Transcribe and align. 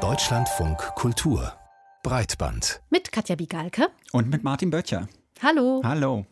Deutschlandfunk 0.00 0.78
Kultur 0.94 1.52
Breitband. 2.02 2.80
Mit 2.88 3.12
Katja 3.12 3.36
Bigalke. 3.36 3.88
Und 4.12 4.30
mit 4.30 4.42
Martin 4.42 4.70
Böttcher. 4.70 5.06
Hallo. 5.42 5.82
Hallo. 5.84 6.24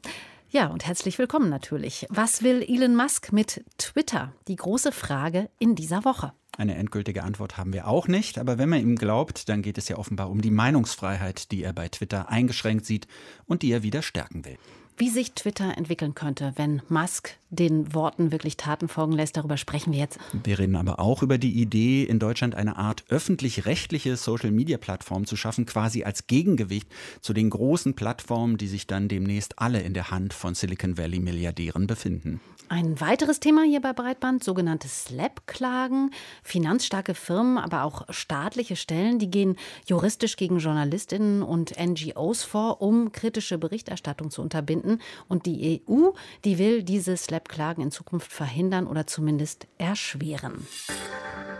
Ja, 0.48 0.68
und 0.68 0.86
herzlich 0.86 1.18
willkommen 1.18 1.50
natürlich. 1.50 2.06
Was 2.08 2.42
will 2.42 2.62
Elon 2.62 2.96
Musk 2.96 3.32
mit 3.32 3.62
Twitter? 3.76 4.32
Die 4.48 4.56
große 4.56 4.92
Frage 4.92 5.50
in 5.58 5.74
dieser 5.74 6.06
Woche. 6.06 6.32
Eine 6.56 6.74
endgültige 6.74 7.22
Antwort 7.22 7.58
haben 7.58 7.74
wir 7.74 7.86
auch 7.86 8.08
nicht, 8.08 8.38
aber 8.38 8.56
wenn 8.56 8.70
man 8.70 8.80
ihm 8.80 8.96
glaubt, 8.96 9.50
dann 9.50 9.60
geht 9.60 9.76
es 9.76 9.90
ja 9.90 9.98
offenbar 9.98 10.30
um 10.30 10.40
die 10.40 10.50
Meinungsfreiheit, 10.50 11.52
die 11.52 11.62
er 11.62 11.74
bei 11.74 11.90
Twitter 11.90 12.30
eingeschränkt 12.30 12.86
sieht 12.86 13.06
und 13.44 13.60
die 13.60 13.72
er 13.72 13.82
wieder 13.82 14.00
stärken 14.00 14.46
will. 14.46 14.56
Wie 15.00 15.10
sich 15.10 15.30
Twitter 15.30 15.78
entwickeln 15.78 16.16
könnte, 16.16 16.54
wenn 16.56 16.82
Musk 16.88 17.38
den 17.50 17.94
Worten 17.94 18.32
wirklich 18.32 18.56
Taten 18.56 18.88
folgen 18.88 19.12
lässt, 19.12 19.36
darüber 19.36 19.56
sprechen 19.56 19.92
wir 19.92 20.00
jetzt. 20.00 20.18
Wir 20.42 20.58
reden 20.58 20.74
aber 20.74 20.98
auch 20.98 21.22
über 21.22 21.38
die 21.38 21.52
Idee, 21.52 22.02
in 22.02 22.18
Deutschland 22.18 22.56
eine 22.56 22.76
Art 22.76 23.04
öffentlich-rechtliche 23.08 24.16
Social-Media-Plattform 24.16 25.24
zu 25.24 25.36
schaffen, 25.36 25.66
quasi 25.66 26.02
als 26.02 26.26
Gegengewicht 26.26 26.88
zu 27.20 27.32
den 27.32 27.48
großen 27.48 27.94
Plattformen, 27.94 28.56
die 28.56 28.66
sich 28.66 28.88
dann 28.88 29.08
demnächst 29.08 29.60
alle 29.60 29.80
in 29.80 29.94
der 29.94 30.10
Hand 30.10 30.34
von 30.34 30.56
Silicon 30.56 30.98
Valley-Milliardären 30.98 31.86
befinden. 31.86 32.40
Ein 32.70 33.00
weiteres 33.00 33.40
Thema 33.40 33.62
hier 33.62 33.80
bei 33.80 33.94
Breitband, 33.94 34.44
sogenannte 34.44 34.88
Slap-Klagen. 34.88 36.10
Finanzstarke 36.42 37.14
Firmen, 37.14 37.56
aber 37.56 37.84
auch 37.84 38.02
staatliche 38.10 38.76
Stellen, 38.76 39.18
die 39.18 39.30
gehen 39.30 39.56
juristisch 39.86 40.36
gegen 40.36 40.58
Journalistinnen 40.58 41.42
und 41.42 41.72
NGOs 41.78 42.42
vor, 42.42 42.82
um 42.82 43.10
kritische 43.12 43.56
Berichterstattung 43.56 44.30
zu 44.30 44.42
unterbinden. 44.42 44.87
Und 45.28 45.46
die 45.46 45.82
EU, 45.86 46.10
die 46.44 46.58
will 46.58 46.82
diese 46.82 47.16
Slap-Klagen 47.16 47.82
in 47.82 47.90
Zukunft 47.90 48.32
verhindern 48.32 48.86
oder 48.86 49.06
zumindest 49.06 49.66
erschweren. 49.78 50.66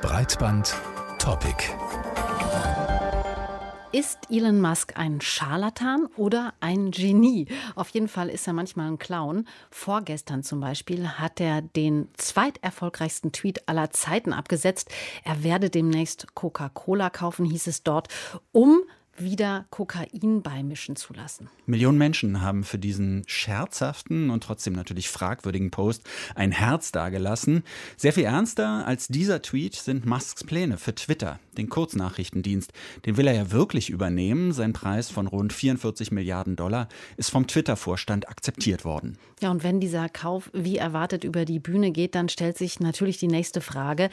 Breitband 0.01 0.75
Topic. 1.19 1.57
Ist 3.91 4.31
Elon 4.31 4.61
Musk 4.61 4.99
ein 4.99 5.23
Scharlatan 5.23 6.07
oder 6.17 6.53
ein 6.61 6.91
Genie? 6.91 7.47
Auf 7.75 7.89
jeden 7.89 8.09
Fall 8.09 8.29
ist 8.29 8.47
er 8.47 8.53
manchmal 8.53 8.87
ein 8.89 8.99
Clown. 8.99 9.47
Vorgestern 9.71 10.43
zum 10.43 10.61
Beispiel 10.61 11.09
hat 11.09 11.41
er 11.41 11.63
den 11.63 12.09
zweiterfolgreichsten 12.19 13.33
Tweet 13.33 13.67
aller 13.67 13.91
Zeiten 13.91 14.35
abgesetzt. 14.35 14.91
Er 15.25 15.43
werde 15.43 15.71
demnächst 15.71 16.35
Coca-Cola 16.35 17.09
kaufen, 17.09 17.47
hieß 17.47 17.67
es 17.67 17.83
dort, 17.83 18.09
um 18.53 18.83
wieder 19.21 19.67
Kokain 19.71 20.43
beimischen 20.43 20.97
zu 20.97 21.13
lassen. 21.13 21.49
Millionen 21.67 21.99
Menschen 21.99 22.43
haben 22.43 22.65
für 22.65 22.79
diesen 22.79 23.25
scherzhaften 23.27 24.31
und 24.31 24.43
trotzdem 24.43 24.73
natürlich 24.73 25.09
fragwürdigen 25.09 25.71
Post 25.71 26.09
ein 26.35 26.53
Herz 26.53 26.93
dagelassen. 26.93 27.63
Sehr 27.97 28.13
viel 28.13 28.25
ernster 28.25 28.87
als 28.87 29.09
dieser 29.09 29.43
Tweet 29.43 29.75
sind 29.75 30.07
Musks 30.07 30.45
Pläne 30.45 30.79
für 30.79 30.95
Twitter, 30.95 31.39
den 31.59 31.69
Kurznachrichtendienst. 31.69 32.73
Den 33.05 33.17
will 33.17 33.27
er 33.27 33.35
ja 33.35 33.51
wirklich 33.51 33.91
übernehmen. 33.91 34.53
Sein 34.53 34.73
Preis 34.73 35.11
von 35.11 35.27
rund 35.27 35.53
44 35.53 36.13
Milliarden 36.13 36.57
Dollar 36.57 36.89
ist 37.17 37.31
vom 37.31 37.47
Twitter-Vorstand 37.47 38.29
akzeptiert 38.29 38.85
worden. 38.85 39.19
Ja, 39.41 39.51
und 39.51 39.63
wenn 39.63 39.81
dieser 39.81 40.09
Kauf 40.09 40.51
wie 40.53 40.79
erwartet 40.79 41.23
über 41.25 41.45
die 41.45 41.61
Bühne 41.61 41.93
geht, 41.93 42.15
dann 42.15 42.29
stellt 42.29 42.59
sich 42.59 42.81
natürlich 42.81 43.19
die 43.19 43.29
nächste 43.29 43.61
Frage. 43.61 44.11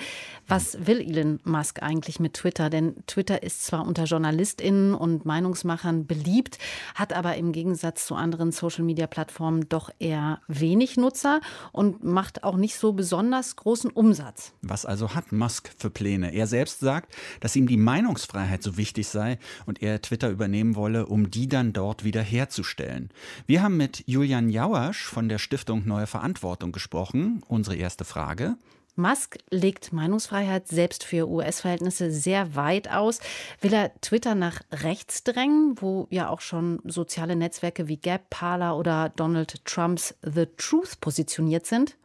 Was 0.48 0.86
will 0.86 1.00
Elon 1.00 1.40
Musk 1.44 1.82
eigentlich 1.82 2.20
mit 2.20 2.34
Twitter? 2.34 2.70
Denn 2.70 2.96
Twitter 3.08 3.42
ist 3.42 3.66
zwar 3.66 3.88
unter 3.88 4.04
JournalistInnen 4.04 4.94
und 4.94 5.26
Meinungsmachern 5.26 6.06
beliebt, 6.06 6.60
hat 6.94 7.14
aber 7.14 7.36
im 7.36 7.52
Gegensatz 7.52 8.06
zu 8.06 8.16
anderen 8.16 8.52
Social-Media-Plattformen 8.52 9.70
doch 9.70 9.90
eher 10.00 10.42
wenig 10.48 10.98
Nutzer 10.98 11.42
und 11.72 12.04
macht 12.04 12.44
auch 12.44 12.58
nicht 12.58 12.76
so 12.76 12.94
besonders 12.94 13.56
großen 13.56 13.92
Umsatz. 13.92 14.54
Was 14.62 14.86
also 14.86 15.16
hat 15.16 15.32
Musk 15.32 15.72
für 15.78 15.90
Pläne? 15.90 16.34
Er 16.34 16.48
selbst 16.48 16.80
sagt, 16.80 17.16
dass 17.40 17.56
ihm 17.56 17.68
die 17.68 17.78
Meinungsfreiheit 17.78 18.64
so 18.64 18.78
wichtig 18.78 19.08
sei 19.08 19.38
und 19.66 19.82
er 19.82 20.02
Twitter 20.02 20.30
übernehmen 20.30 20.76
wolle, 20.76 21.06
um 21.06 21.32
die 21.32 21.48
dann 21.48 21.74
dort 21.74 22.04
wieder 22.04 22.22
herzustellen. 22.22 23.10
Wir 23.46 23.62
haben 23.62 23.78
mit 23.78 24.04
Julian 24.06 24.50
Jauersch 24.50 25.06
von 25.06 25.30
der 25.30 25.38
Stiftung 25.38 25.86
Neue 25.86 26.08
Verantwortung 26.08 26.72
gesprochen. 26.72 27.44
Unsere 27.48 27.76
erste 27.76 28.06
Frage. 28.06 28.56
Musk 28.96 29.38
legt 29.50 29.92
Meinungsfreiheit 29.92 30.68
selbst 30.68 31.04
für 31.04 31.28
US-Verhältnisse 31.28 32.12
sehr 32.12 32.56
weit 32.56 32.90
aus. 32.90 33.20
Will 33.60 33.74
er 33.74 33.92
Twitter 34.00 34.36
nach 34.36 34.62
rechts 34.72 35.24
drängen, 35.24 35.76
wo 35.82 36.08
ja 36.10 36.30
auch 36.30 36.42
schon 36.42 36.80
soziale 36.86 37.36
Netzwerke 37.36 37.88
wie 37.88 37.98
Gap, 37.98 38.30
Parler 38.30 38.78
oder 38.78 39.10
Donald 39.10 39.66
Trumps 39.66 40.16
The 40.22 40.46
Truth 40.58 41.02
positioniert 41.02 41.66
sind? 41.66 41.98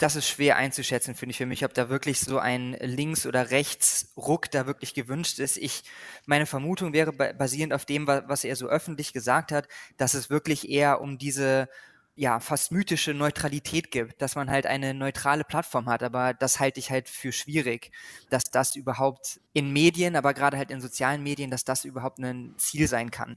Das 0.00 0.16
ist 0.16 0.26
schwer 0.26 0.56
einzuschätzen, 0.56 1.14
finde 1.14 1.32
ich 1.32 1.36
für 1.36 1.44
mich, 1.44 1.62
ob 1.62 1.74
da 1.74 1.90
wirklich 1.90 2.20
so 2.20 2.38
ein 2.38 2.72
Links- 2.80 3.26
oder 3.26 3.50
Rechtsruck 3.50 4.50
da 4.50 4.66
wirklich 4.66 4.94
gewünscht 4.94 5.38
ist. 5.38 5.58
Ich, 5.58 5.82
meine 6.24 6.46
Vermutung 6.46 6.94
wäre 6.94 7.12
basierend 7.12 7.74
auf 7.74 7.84
dem, 7.84 8.06
was 8.06 8.44
er 8.44 8.56
so 8.56 8.66
öffentlich 8.66 9.12
gesagt 9.12 9.52
hat, 9.52 9.68
dass 9.98 10.14
es 10.14 10.30
wirklich 10.30 10.70
eher 10.70 11.02
um 11.02 11.18
diese 11.18 11.68
ja, 12.16 12.40
fast 12.40 12.72
mythische 12.72 13.12
Neutralität 13.12 13.90
gibt, 13.90 14.22
dass 14.22 14.36
man 14.36 14.50
halt 14.50 14.66
eine 14.66 14.94
neutrale 14.94 15.44
Plattform 15.44 15.88
hat, 15.90 16.02
aber 16.02 16.32
das 16.32 16.60
halte 16.60 16.80
ich 16.80 16.90
halt 16.90 17.08
für 17.08 17.32
schwierig, 17.32 17.92
dass 18.30 18.44
das 18.44 18.76
überhaupt 18.76 19.40
in 19.52 19.72
Medien, 19.72 20.14
aber 20.14 20.32
gerade 20.32 20.56
halt 20.56 20.70
in 20.70 20.80
sozialen 20.80 21.22
Medien, 21.22 21.50
dass 21.50 21.64
das 21.64 21.84
überhaupt 21.84 22.18
ein 22.20 22.54
Ziel 22.56 22.86
sein 22.86 23.10
kann. 23.10 23.36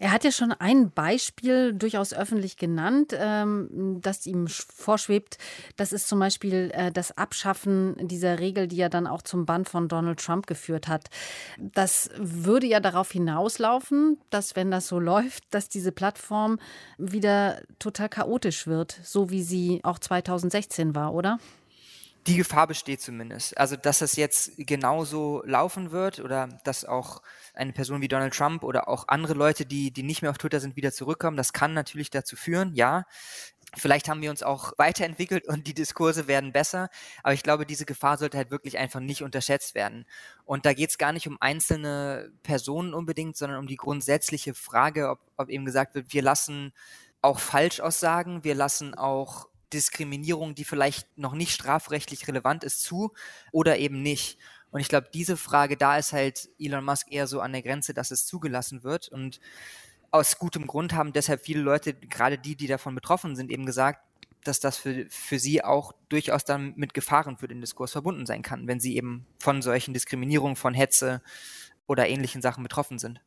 Er 0.00 0.10
hat 0.10 0.24
ja 0.24 0.32
schon 0.32 0.50
ein 0.50 0.90
Beispiel 0.90 1.72
durchaus 1.72 2.12
öffentlich 2.12 2.56
genannt, 2.56 3.14
ähm, 3.16 3.98
das 4.00 4.26
ihm 4.26 4.48
vorschwebt. 4.48 5.38
Das 5.76 5.92
ist 5.92 6.08
zum 6.08 6.18
Beispiel 6.18 6.72
äh, 6.74 6.90
das 6.90 7.16
Abschaffen 7.16 7.96
dieser 8.08 8.40
Regel, 8.40 8.66
die 8.66 8.76
ja 8.76 8.88
dann 8.88 9.06
auch 9.06 9.22
zum 9.22 9.46
Bann 9.46 9.64
von 9.64 9.86
Donald 9.86 10.18
Trump 10.18 10.48
geführt 10.48 10.88
hat. 10.88 11.10
Das 11.58 12.10
würde 12.16 12.66
ja 12.66 12.80
darauf 12.80 13.12
hinauslaufen, 13.12 14.18
dass 14.30 14.56
wenn 14.56 14.70
das 14.72 14.88
so 14.88 14.98
läuft, 15.12 15.44
dass 15.50 15.68
diese 15.68 15.92
Plattform 15.92 16.58
wieder 16.98 17.62
total 17.78 18.08
chaotisch 18.08 18.66
wird, 18.66 18.98
so 19.04 19.30
wie 19.30 19.44
sie 19.44 19.80
auch 19.84 20.00
2016 20.00 20.96
war, 20.96 21.14
oder? 21.14 21.38
Die 22.28 22.36
Gefahr 22.36 22.68
besteht 22.68 23.00
zumindest. 23.00 23.58
Also, 23.58 23.74
dass 23.74 23.98
das 23.98 24.14
jetzt 24.14 24.52
genauso 24.56 25.42
laufen 25.44 25.90
wird 25.90 26.20
oder 26.20 26.48
dass 26.62 26.84
auch 26.84 27.20
eine 27.52 27.72
Person 27.72 28.00
wie 28.00 28.06
Donald 28.06 28.32
Trump 28.32 28.62
oder 28.62 28.88
auch 28.88 29.08
andere 29.08 29.34
Leute, 29.34 29.66
die, 29.66 29.90
die 29.90 30.04
nicht 30.04 30.22
mehr 30.22 30.30
auf 30.30 30.38
Twitter 30.38 30.60
sind, 30.60 30.76
wieder 30.76 30.92
zurückkommen, 30.92 31.36
das 31.36 31.52
kann 31.52 31.74
natürlich 31.74 32.10
dazu 32.10 32.36
führen, 32.36 32.74
ja. 32.74 33.06
Vielleicht 33.74 34.08
haben 34.08 34.20
wir 34.20 34.30
uns 34.30 34.42
auch 34.42 34.72
weiterentwickelt 34.76 35.48
und 35.48 35.66
die 35.66 35.74
Diskurse 35.74 36.28
werden 36.28 36.52
besser, 36.52 36.90
aber 37.22 37.32
ich 37.32 37.42
glaube, 37.42 37.64
diese 37.64 37.86
Gefahr 37.86 38.18
sollte 38.18 38.36
halt 38.36 38.50
wirklich 38.50 38.76
einfach 38.76 39.00
nicht 39.00 39.22
unterschätzt 39.22 39.74
werden. 39.74 40.04
Und 40.44 40.66
da 40.66 40.74
geht 40.74 40.90
es 40.90 40.98
gar 40.98 41.12
nicht 41.12 41.26
um 41.26 41.38
einzelne 41.40 42.30
Personen 42.42 42.92
unbedingt, 42.92 43.36
sondern 43.36 43.58
um 43.58 43.66
die 43.66 43.76
grundsätzliche 43.76 44.52
Frage, 44.52 45.08
ob, 45.08 45.20
ob 45.38 45.48
eben 45.48 45.64
gesagt 45.64 45.94
wird, 45.94 46.12
wir 46.12 46.22
lassen 46.22 46.72
auch 47.22 47.38
Falschaussagen, 47.38 48.44
wir 48.44 48.54
lassen 48.54 48.94
auch 48.94 49.48
Diskriminierung, 49.72 50.54
die 50.54 50.64
vielleicht 50.64 51.18
noch 51.18 51.34
nicht 51.34 51.52
strafrechtlich 51.52 52.28
relevant 52.28 52.64
ist, 52.64 52.82
zu 52.82 53.12
oder 53.50 53.78
eben 53.78 54.02
nicht. 54.02 54.38
Und 54.70 54.80
ich 54.80 54.88
glaube, 54.88 55.08
diese 55.12 55.36
Frage, 55.36 55.76
da 55.76 55.98
ist 55.98 56.12
halt 56.12 56.48
Elon 56.58 56.84
Musk 56.84 57.12
eher 57.12 57.26
so 57.26 57.40
an 57.40 57.52
der 57.52 57.62
Grenze, 57.62 57.94
dass 57.94 58.10
es 58.10 58.26
zugelassen 58.26 58.82
wird. 58.82 59.08
Und 59.08 59.40
aus 60.10 60.38
gutem 60.38 60.66
Grund 60.66 60.94
haben 60.94 61.12
deshalb 61.12 61.44
viele 61.44 61.60
Leute, 61.60 61.94
gerade 61.94 62.38
die, 62.38 62.56
die 62.56 62.66
davon 62.66 62.94
betroffen 62.94 63.36
sind, 63.36 63.50
eben 63.50 63.66
gesagt, 63.66 64.00
dass 64.44 64.60
das 64.60 64.76
für, 64.76 65.06
für 65.08 65.38
sie 65.38 65.62
auch 65.62 65.92
durchaus 66.08 66.44
dann 66.44 66.72
mit 66.76 66.94
Gefahren 66.94 67.36
für 67.36 67.48
den 67.48 67.60
Diskurs 67.60 67.92
verbunden 67.92 68.26
sein 68.26 68.42
kann, 68.42 68.66
wenn 68.66 68.80
sie 68.80 68.96
eben 68.96 69.26
von 69.38 69.62
solchen 69.62 69.94
Diskriminierungen, 69.94 70.56
von 70.56 70.74
Hetze 70.74 71.22
oder 71.86 72.08
ähnlichen 72.08 72.42
Sachen 72.42 72.62
betroffen 72.62 72.98
sind. 72.98 73.20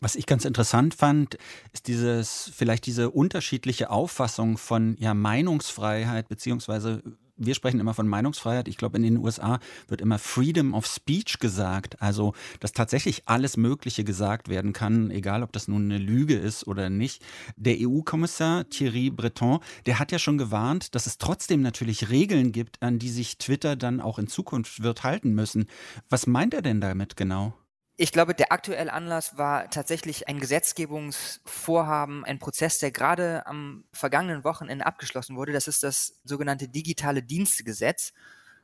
Was 0.00 0.16
ich 0.16 0.24
ganz 0.24 0.46
interessant 0.46 0.94
fand, 0.94 1.36
ist 1.72 1.86
dieses, 1.86 2.50
vielleicht 2.54 2.86
diese 2.86 3.10
unterschiedliche 3.10 3.90
Auffassung 3.90 4.56
von 4.56 4.96
ja, 4.98 5.12
Meinungsfreiheit, 5.12 6.28
beziehungsweise 6.28 7.02
wir 7.40 7.54
sprechen 7.54 7.80
immer 7.80 7.94
von 7.94 8.06
Meinungsfreiheit. 8.06 8.68
Ich 8.68 8.76
glaube, 8.76 8.98
in 8.98 9.02
den 9.02 9.16
USA 9.16 9.58
wird 9.88 10.00
immer 10.00 10.18
Freedom 10.18 10.74
of 10.74 10.86
Speech 10.86 11.38
gesagt. 11.38 12.00
Also, 12.00 12.34
dass 12.60 12.72
tatsächlich 12.72 13.22
alles 13.26 13.56
Mögliche 13.56 14.04
gesagt 14.04 14.48
werden 14.48 14.72
kann, 14.72 15.10
egal 15.10 15.42
ob 15.42 15.52
das 15.52 15.66
nun 15.66 15.84
eine 15.84 15.98
Lüge 15.98 16.36
ist 16.36 16.66
oder 16.66 16.90
nicht. 16.90 17.22
Der 17.56 17.76
EU-Kommissar 17.80 18.68
Thierry 18.68 19.10
Breton, 19.10 19.60
der 19.86 19.98
hat 19.98 20.12
ja 20.12 20.18
schon 20.18 20.38
gewarnt, 20.38 20.94
dass 20.94 21.06
es 21.06 21.18
trotzdem 21.18 21.62
natürlich 21.62 22.10
Regeln 22.10 22.52
gibt, 22.52 22.82
an 22.82 22.98
die 22.98 23.08
sich 23.08 23.38
Twitter 23.38 23.74
dann 23.74 24.00
auch 24.00 24.18
in 24.18 24.28
Zukunft 24.28 24.82
wird 24.82 25.02
halten 25.02 25.32
müssen. 25.32 25.66
Was 26.10 26.26
meint 26.26 26.52
er 26.52 26.62
denn 26.62 26.80
damit 26.80 27.16
genau? 27.16 27.54
Ich 28.02 28.12
glaube, 28.12 28.34
der 28.34 28.50
aktuelle 28.50 28.94
Anlass 28.94 29.36
war 29.36 29.68
tatsächlich 29.68 30.26
ein 30.26 30.40
Gesetzgebungsvorhaben, 30.40 32.24
ein 32.24 32.38
Prozess, 32.38 32.78
der 32.78 32.92
gerade 32.92 33.44
am 33.44 33.84
vergangenen 33.92 34.42
Wochenende 34.42 34.86
abgeschlossen 34.86 35.36
wurde. 35.36 35.52
Das 35.52 35.68
ist 35.68 35.82
das 35.82 36.18
sogenannte 36.24 36.66
digitale 36.66 37.22
Dienstegesetz 37.22 38.14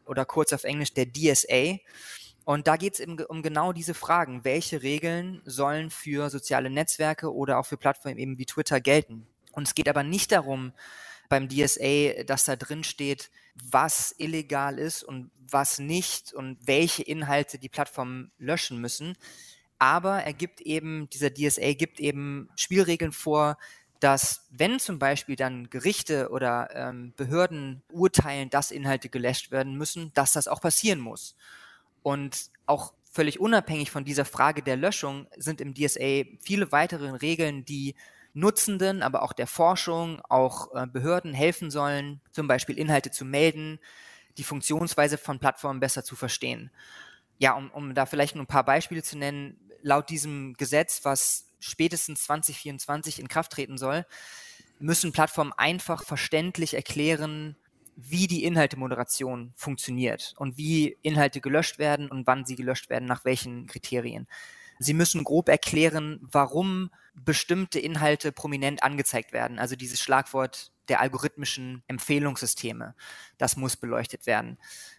oder 0.07 0.25
kurz 0.25 0.55
auf 0.55 0.65
Englisch 0.65 0.95
der 0.95 1.13
DSA. 1.13 1.77
Und 2.47 2.67
da 2.67 2.79
geht 2.79 2.99
es 2.99 3.07
um 3.29 3.43
genau 3.43 3.75
diese 3.75 3.93
Fragen. 3.93 4.43
Welche 4.43 4.81
Regeln 4.81 5.43
sollen 5.45 5.91
für 5.91 6.31
soziale 6.31 6.71
Netzwerke 6.71 7.31
oder 7.31 7.59
auch 7.59 7.67
für 7.67 7.77
Plattformen 7.77 8.17
eben 8.17 8.39
wie 8.39 8.47
Twitter 8.47 8.81
gelten? 8.81 9.27
Und 9.53 9.69
es 9.69 9.75
geht 9.75 9.91
aber 9.91 10.03
nicht 10.03 10.33
darum, 10.33 10.73
beim 11.29 11.51
DSA, 11.51 12.25
dass 12.25 12.47
da 12.47 12.57
drin 12.57 12.85
steht, 12.85 13.31
was 13.71 14.15
illegal 14.19 14.79
ist 14.79 15.03
und 15.03 15.31
was 15.51 15.79
nicht 15.79 16.33
und 16.33 16.59
welche 16.67 17.03
Inhalte 17.03 17.59
die 17.59 17.69
Plattformen 17.69 18.33
löschen 18.39 18.81
müssen. 18.81 19.17
Aber 19.79 20.23
er 20.23 20.33
gibt 20.33 20.61
eben, 20.61 21.09
dieser 21.11 21.33
DSA 21.33 21.75
gibt 21.75 22.01
eben 22.01 22.49
Spielregeln 22.57 23.13
vor, 23.13 23.59
dass 24.01 24.47
wenn 24.51 24.79
zum 24.79 24.99
Beispiel 24.99 25.37
dann 25.37 25.71
Gerichte 25.71 26.31
oder 26.31 26.69
ähm, 26.75 27.13
Behörden 27.17 27.83
urteilen, 27.91 28.51
dass 28.51 28.71
Inhalte 28.71 29.09
gelöscht 29.09 29.51
werden 29.51 29.77
müssen, 29.77 30.13
dass 30.15 30.33
das 30.33 30.49
auch 30.49 30.61
passieren 30.61 31.01
muss. 31.01 31.37
Und 32.03 32.51
auch 32.67 32.93
völlig 33.11 33.41
unabhängig 33.41 33.91
von 33.91 34.05
dieser 34.05 34.27
Frage 34.27 34.63
der 34.63 34.77
Löschung 34.77 35.27
sind 35.37 35.61
im 35.61 35.75
DSA 35.75 36.25
viele 36.41 36.73
weitere 36.73 37.11
Regeln, 37.11 37.65
die 37.65 37.95
Nutzenden, 38.37 39.03
aber 39.03 39.23
auch 39.23 39.33
der 39.33 39.47
Forschung, 39.47 40.21
auch 40.29 40.75
äh, 40.75 40.87
Behörden 40.87 41.33
helfen 41.33 41.71
sollen, 41.71 42.21
zum 42.33 42.47
Beispiel 42.47 42.79
Inhalte 42.79 43.11
zu 43.11 43.25
melden, 43.25 43.81
die 44.37 44.45
Funktionsweise 44.45 45.17
von 45.17 45.39
Plattformen 45.39 45.81
besser 45.81 46.05
zu 46.05 46.17
verstehen. 46.17 46.71
Ja, 47.39 47.55
um, 47.55 47.71
um 47.71 47.95
da 47.95 48.05
vielleicht 48.05 48.35
nur 48.35 48.45
ein 48.45 48.49
paar 48.49 48.65
Beispiele 48.65 49.03
zu 49.03 49.17
nennen, 49.17 49.59
laut 49.83 50.11
diesem 50.11 50.53
Gesetz, 50.55 51.01
was 51.05 51.47
spätestens 51.61 52.25
2024 52.25 53.21
in 53.21 53.29
Kraft 53.29 53.53
treten 53.53 53.79
soll, 53.79 54.05
müssen 54.79 55.13
Plattformen 55.13 55.55
einfach 55.57 56.05
verständlich 56.05 56.75
erklären, 56.75 57.57
wie 57.97 58.27
die 58.27 58.45
Inhaltemoderation 58.45 59.55
funktioniert 59.57 60.35
und 60.37 60.59
wie 60.59 60.99
Inhalte 61.01 61.41
gelöscht 61.41 61.79
werden 61.79 62.11
und 62.11 62.27
wann 62.27 62.45
sie 62.45 62.55
gelöscht 62.55 62.91
werden, 62.91 63.09
nach 63.09 63.25
welchen 63.25 63.67
Kriterien. 63.67 64.27
Sie 64.79 64.95
müssen 64.95 65.25
grob 65.25 65.49
erklären, 65.49 66.21
warum 66.23 66.91
bestimmte 67.15 67.79
Inhalte 67.79 68.33
prominent 68.33 68.83
angezeigt 68.83 69.33
werden. 69.33 69.59
Also 69.59 69.77
dieses 69.77 70.01
Schlagwort 70.01 70.73
der 70.89 71.01
algorithmischen 71.01 71.83
Empfehlungssysteme, 71.89 72.95
das 73.39 73.57
muss 73.57 73.77
beleuchtet 73.77 74.27
werden. 74.27 74.59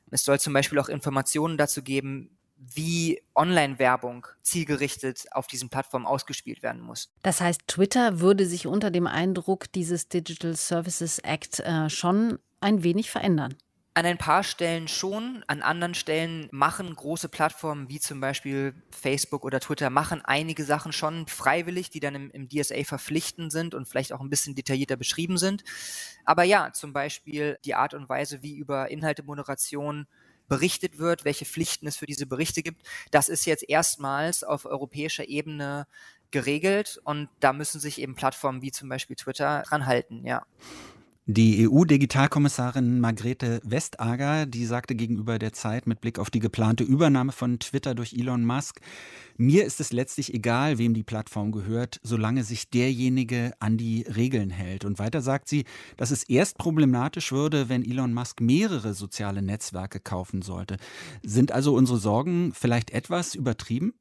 Es 0.10 0.26
soll 0.26 0.40
zum 0.40 0.54
Beispiel 0.54 0.80
auch 0.80 0.90
Informationen 0.90 1.58
dazu 1.58 1.84
geben, 1.84 2.38
wie 2.58 3.22
Online-Werbung 3.36 4.26
zielgerichtet 4.42 5.26
auf 5.32 5.48
diesen 5.48 5.70
Plattformen 5.70 6.08
ausgespielt 6.08 6.64
werden 6.64 6.82
muss. 6.82 7.12
Das 7.22 7.40
heißt, 7.40 7.68
Twitter 7.68 8.20
würde 8.20 8.48
sich 8.48 8.66
unter 8.66 8.90
dem 8.90 9.06
Eindruck 9.06 9.72
dieses 9.72 10.10
Digital 10.10 10.56
Services 10.56 11.20
Act 11.20 11.60
äh, 11.60 11.90
schon 11.90 12.40
ein 12.60 12.84
wenig 12.84 13.12
verändern. 13.12 13.56
An 13.98 14.06
ein 14.06 14.20
paar 14.20 14.44
Stellen 14.44 14.88
schon, 14.88 15.44
an 15.48 15.64
anderen 15.64 15.96
Stellen 15.96 16.50
machen 16.52 16.96
große 16.96 17.30
Plattformen 17.30 17.90
wie 17.90 18.00
zum 18.00 18.20
Beispiel 18.22 18.76
Facebook 18.92 19.44
oder 19.44 19.60
Twitter, 19.60 19.90
machen 19.90 20.22
einige 20.24 20.66
Sachen 20.66 20.94
schon 20.94 21.26
freiwillig, 21.26 21.90
die 21.90 22.00
dann 22.00 22.14
im, 22.14 22.30
im 22.30 22.48
DSA 22.48 22.84
verpflichtend 22.84 23.52
sind 23.52 23.74
und 23.74 23.88
vielleicht 23.88 24.14
auch 24.14 24.22
ein 24.22 24.30
bisschen 24.30 24.54
detaillierter 24.54 24.98
beschrieben 24.98 25.40
sind. 25.40 25.64
Aber 26.26 26.44
ja, 26.44 26.72
zum 26.74 26.94
Beispiel 26.94 27.58
die 27.66 27.74
Art 27.74 27.96
und 27.96 28.08
Weise, 28.08 28.44
wie 28.44 28.56
über 28.56 28.92
Inhaltemoderation 28.92 30.06
berichtet 30.48 31.00
wird, 31.00 31.26
welche 31.26 31.46
Pflichten 31.46 31.88
es 31.88 31.98
für 31.98 32.06
diese 32.06 32.28
Berichte 32.28 32.62
gibt, 32.62 32.86
das 33.10 33.30
ist 33.30 33.46
jetzt 33.46 33.68
erstmals 33.68 34.44
auf 34.44 34.66
europäischer 34.66 35.28
Ebene 35.28 35.88
geregelt 36.30 37.02
und 37.04 37.30
da 37.40 37.52
müssen 37.52 37.80
sich 37.80 38.00
eben 38.00 38.14
Plattformen 38.14 38.62
wie 38.62 38.70
zum 38.70 38.90
Beispiel 38.90 39.16
Twitter 39.16 39.64
dran 39.66 39.88
halten, 39.88 40.24
ja. 40.24 40.46
Die 41.30 41.68
EU-Digitalkommissarin 41.68 43.02
Margrethe 43.02 43.60
Vestager, 43.66 44.46
die 44.46 44.66
sagte 44.66 44.96
gegenüber 44.96 45.40
der 45.40 45.52
Zeit 45.52 45.86
mit 45.86 46.00
Blick 46.00 46.20
auf 46.20 46.30
die 46.30 46.40
geplante 46.40 46.86
Übernahme 46.86 47.34
von 47.34 47.60
Twitter 47.60 47.96
durch 47.96 48.14
Elon 48.14 48.46
Musk, 48.46 48.80
mir 49.36 49.66
ist 49.66 49.82
es 49.82 49.92
letztlich 49.92 50.34
egal, 50.34 50.78
wem 50.78 50.94
die 50.94 51.04
Plattform 51.04 51.52
gehört, 51.52 52.00
solange 52.02 52.46
sich 52.46 52.70
derjenige 52.70 53.52
an 53.60 53.76
die 53.76 54.04
Regeln 54.04 54.50
hält. 54.50 54.86
Und 54.86 55.00
weiter 55.00 55.20
sagt 55.20 55.50
sie, 55.50 55.66
dass 55.98 56.12
es 56.12 56.24
erst 56.24 56.58
problematisch 56.58 57.34
würde, 57.34 57.68
wenn 57.68 57.84
Elon 57.84 58.14
Musk 58.14 58.40
mehrere 58.40 58.94
soziale 58.94 59.42
Netzwerke 59.42 60.00
kaufen 60.00 60.42
sollte. 60.42 60.78
Sind 61.24 61.52
also 61.52 61.76
unsere 61.76 61.98
Sorgen 61.98 62.54
vielleicht 62.54 62.92
etwas 62.92 63.36
übertrieben? 63.36 63.94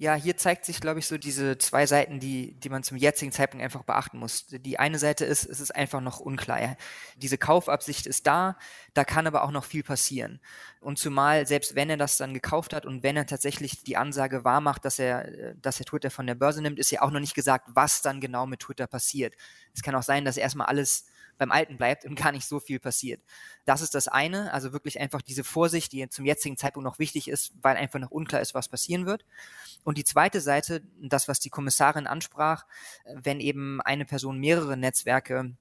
Ja, 0.00 0.14
hier 0.14 0.38
zeigt 0.38 0.64
sich, 0.64 0.80
glaube 0.80 0.98
ich, 0.98 1.06
so 1.06 1.18
diese 1.18 1.58
zwei 1.58 1.84
Seiten, 1.84 2.20
die, 2.20 2.54
die 2.58 2.70
man 2.70 2.82
zum 2.82 2.96
jetzigen 2.96 3.32
Zeitpunkt 3.32 3.62
einfach 3.62 3.82
beachten 3.82 4.18
muss. 4.18 4.46
Die 4.46 4.78
eine 4.78 4.98
Seite 4.98 5.26
ist, 5.26 5.44
es 5.44 5.60
ist 5.60 5.76
einfach 5.76 6.00
noch 6.00 6.20
unklar. 6.20 6.78
Diese 7.16 7.36
Kaufabsicht 7.36 8.06
ist 8.06 8.26
da, 8.26 8.56
da 8.94 9.04
kann 9.04 9.26
aber 9.26 9.44
auch 9.44 9.50
noch 9.50 9.66
viel 9.66 9.82
passieren. 9.82 10.40
Und 10.80 10.98
zumal, 10.98 11.46
selbst 11.46 11.74
wenn 11.74 11.90
er 11.90 11.98
das 11.98 12.16
dann 12.16 12.32
gekauft 12.32 12.72
hat 12.72 12.86
und 12.86 13.02
wenn 13.02 13.14
er 13.14 13.26
tatsächlich 13.26 13.82
die 13.82 13.98
Ansage 13.98 14.42
wahrmacht, 14.42 14.86
dass 14.86 14.98
er, 14.98 15.52
dass 15.56 15.78
er 15.80 15.84
Twitter 15.84 16.10
von 16.10 16.26
der 16.26 16.34
Börse 16.34 16.62
nimmt, 16.62 16.78
ist 16.78 16.90
ja 16.90 17.02
auch 17.02 17.10
noch 17.10 17.20
nicht 17.20 17.34
gesagt, 17.34 17.68
was 17.74 18.00
dann 18.00 18.22
genau 18.22 18.46
mit 18.46 18.60
Twitter 18.60 18.86
passiert. 18.86 19.34
Es 19.74 19.82
kann 19.82 19.94
auch 19.94 20.02
sein, 20.02 20.24
dass 20.24 20.38
erstmal 20.38 20.68
alles 20.68 21.09
beim 21.40 21.50
Alten 21.50 21.78
bleibt 21.78 22.04
und 22.04 22.14
gar 22.14 22.30
nicht 22.32 22.46
so 22.46 22.60
viel 22.60 22.78
passiert. 22.78 23.20
Das 23.64 23.80
ist 23.80 23.94
das 23.94 24.06
eine, 24.06 24.52
also 24.52 24.72
wirklich 24.72 25.00
einfach 25.00 25.22
diese 25.22 25.42
Vorsicht, 25.42 25.90
die 25.92 26.08
zum 26.08 26.26
jetzigen 26.26 26.56
Zeitpunkt 26.56 26.84
noch 26.84 26.98
wichtig 26.98 27.28
ist, 27.28 27.52
weil 27.62 27.76
einfach 27.76 27.98
noch 27.98 28.10
unklar 28.10 28.42
ist, 28.42 28.54
was 28.54 28.68
passieren 28.68 29.06
wird. 29.06 29.24
Und 29.82 29.96
die 29.96 30.04
zweite 30.04 30.40
Seite, 30.40 30.82
das, 31.00 31.28
was 31.28 31.40
die 31.40 31.48
Kommissarin 31.48 32.06
ansprach, 32.06 32.66
wenn 33.06 33.40
eben 33.40 33.80
eine 33.80 34.04
Person 34.04 34.38
mehrere 34.38 34.76
Netzwerke 34.76 35.56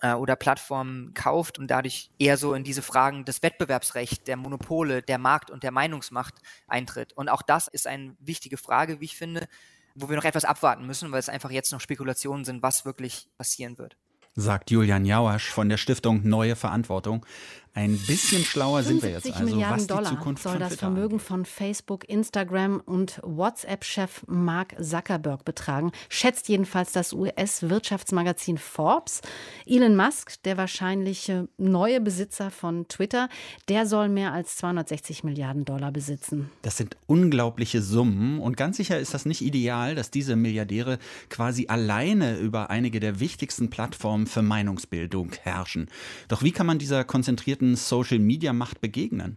äh, 0.00 0.12
oder 0.12 0.36
Plattformen 0.36 1.12
kauft 1.14 1.58
und 1.58 1.68
dadurch 1.68 2.10
eher 2.20 2.36
so 2.36 2.54
in 2.54 2.62
diese 2.62 2.82
Fragen 2.82 3.24
des 3.24 3.42
Wettbewerbsrechts, 3.42 4.22
der 4.22 4.36
Monopole, 4.36 5.02
der 5.02 5.18
Markt 5.18 5.50
und 5.50 5.64
der 5.64 5.72
Meinungsmacht 5.72 6.34
eintritt. 6.68 7.12
Und 7.12 7.28
auch 7.28 7.42
das 7.42 7.66
ist 7.66 7.88
eine 7.88 8.14
wichtige 8.20 8.56
Frage, 8.56 9.00
wie 9.00 9.06
ich 9.06 9.16
finde, 9.16 9.48
wo 9.96 10.08
wir 10.08 10.14
noch 10.14 10.24
etwas 10.24 10.44
abwarten 10.44 10.86
müssen, 10.86 11.10
weil 11.10 11.18
es 11.18 11.28
einfach 11.28 11.50
jetzt 11.50 11.72
noch 11.72 11.80
Spekulationen 11.80 12.44
sind, 12.44 12.62
was 12.62 12.84
wirklich 12.84 13.28
passieren 13.36 13.78
wird 13.78 13.96
sagt 14.38 14.70
Julian 14.70 15.04
Jauasch 15.04 15.50
von 15.50 15.68
der 15.68 15.76
Stiftung 15.76 16.20
Neue 16.22 16.54
Verantwortung. 16.54 17.26
Ein 17.74 17.98
bisschen 17.98 18.44
schlauer 18.44 18.82
sind 18.82 19.02
wir 19.02 19.10
jetzt 19.10 19.30
also, 19.30 19.44
Milliarden 19.44 19.76
was 19.76 19.86
die 19.86 19.94
Dollar 19.94 20.10
Zukunft 20.10 20.42
soll 20.42 20.58
das 20.58 20.76
Vermögen 20.76 21.14
angeht. 21.14 21.26
von 21.26 21.44
Facebook, 21.44 22.08
Instagram 22.08 22.80
und 22.84 23.20
WhatsApp-Chef 23.22 24.24
Mark 24.26 24.74
Zuckerberg 24.82 25.44
betragen, 25.44 25.92
schätzt 26.08 26.48
jedenfalls 26.48 26.92
das 26.92 27.12
US-Wirtschaftsmagazin 27.12 28.58
Forbes. 28.58 29.20
Elon 29.66 29.96
Musk, 29.96 30.42
der 30.42 30.56
wahrscheinliche 30.56 31.48
neue 31.56 32.00
Besitzer 32.00 32.50
von 32.50 32.88
Twitter, 32.88 33.28
der 33.68 33.86
soll 33.86 34.08
mehr 34.08 34.32
als 34.32 34.56
260 34.56 35.24
Milliarden 35.24 35.64
Dollar 35.64 35.92
besitzen. 35.92 36.50
Das 36.62 36.76
sind 36.76 36.96
unglaubliche 37.06 37.82
Summen 37.82 38.40
und 38.40 38.56
ganz 38.56 38.76
sicher 38.76 38.98
ist 38.98 39.14
das 39.14 39.24
nicht 39.24 39.42
ideal, 39.42 39.94
dass 39.94 40.10
diese 40.10 40.36
Milliardäre 40.36 40.98
quasi 41.28 41.66
alleine 41.68 42.38
über 42.38 42.70
einige 42.70 43.00
der 43.00 43.20
wichtigsten 43.20 43.70
Plattformen 43.70 44.26
für 44.26 44.42
Meinungsbildung 44.42 45.32
herrschen. 45.42 45.88
Doch 46.28 46.42
wie 46.42 46.52
kann 46.52 46.66
man 46.66 46.78
dieser 46.78 47.04
konzentrierten 47.04 47.57
Social-Media-Macht 47.76 48.80
begegnen? 48.80 49.36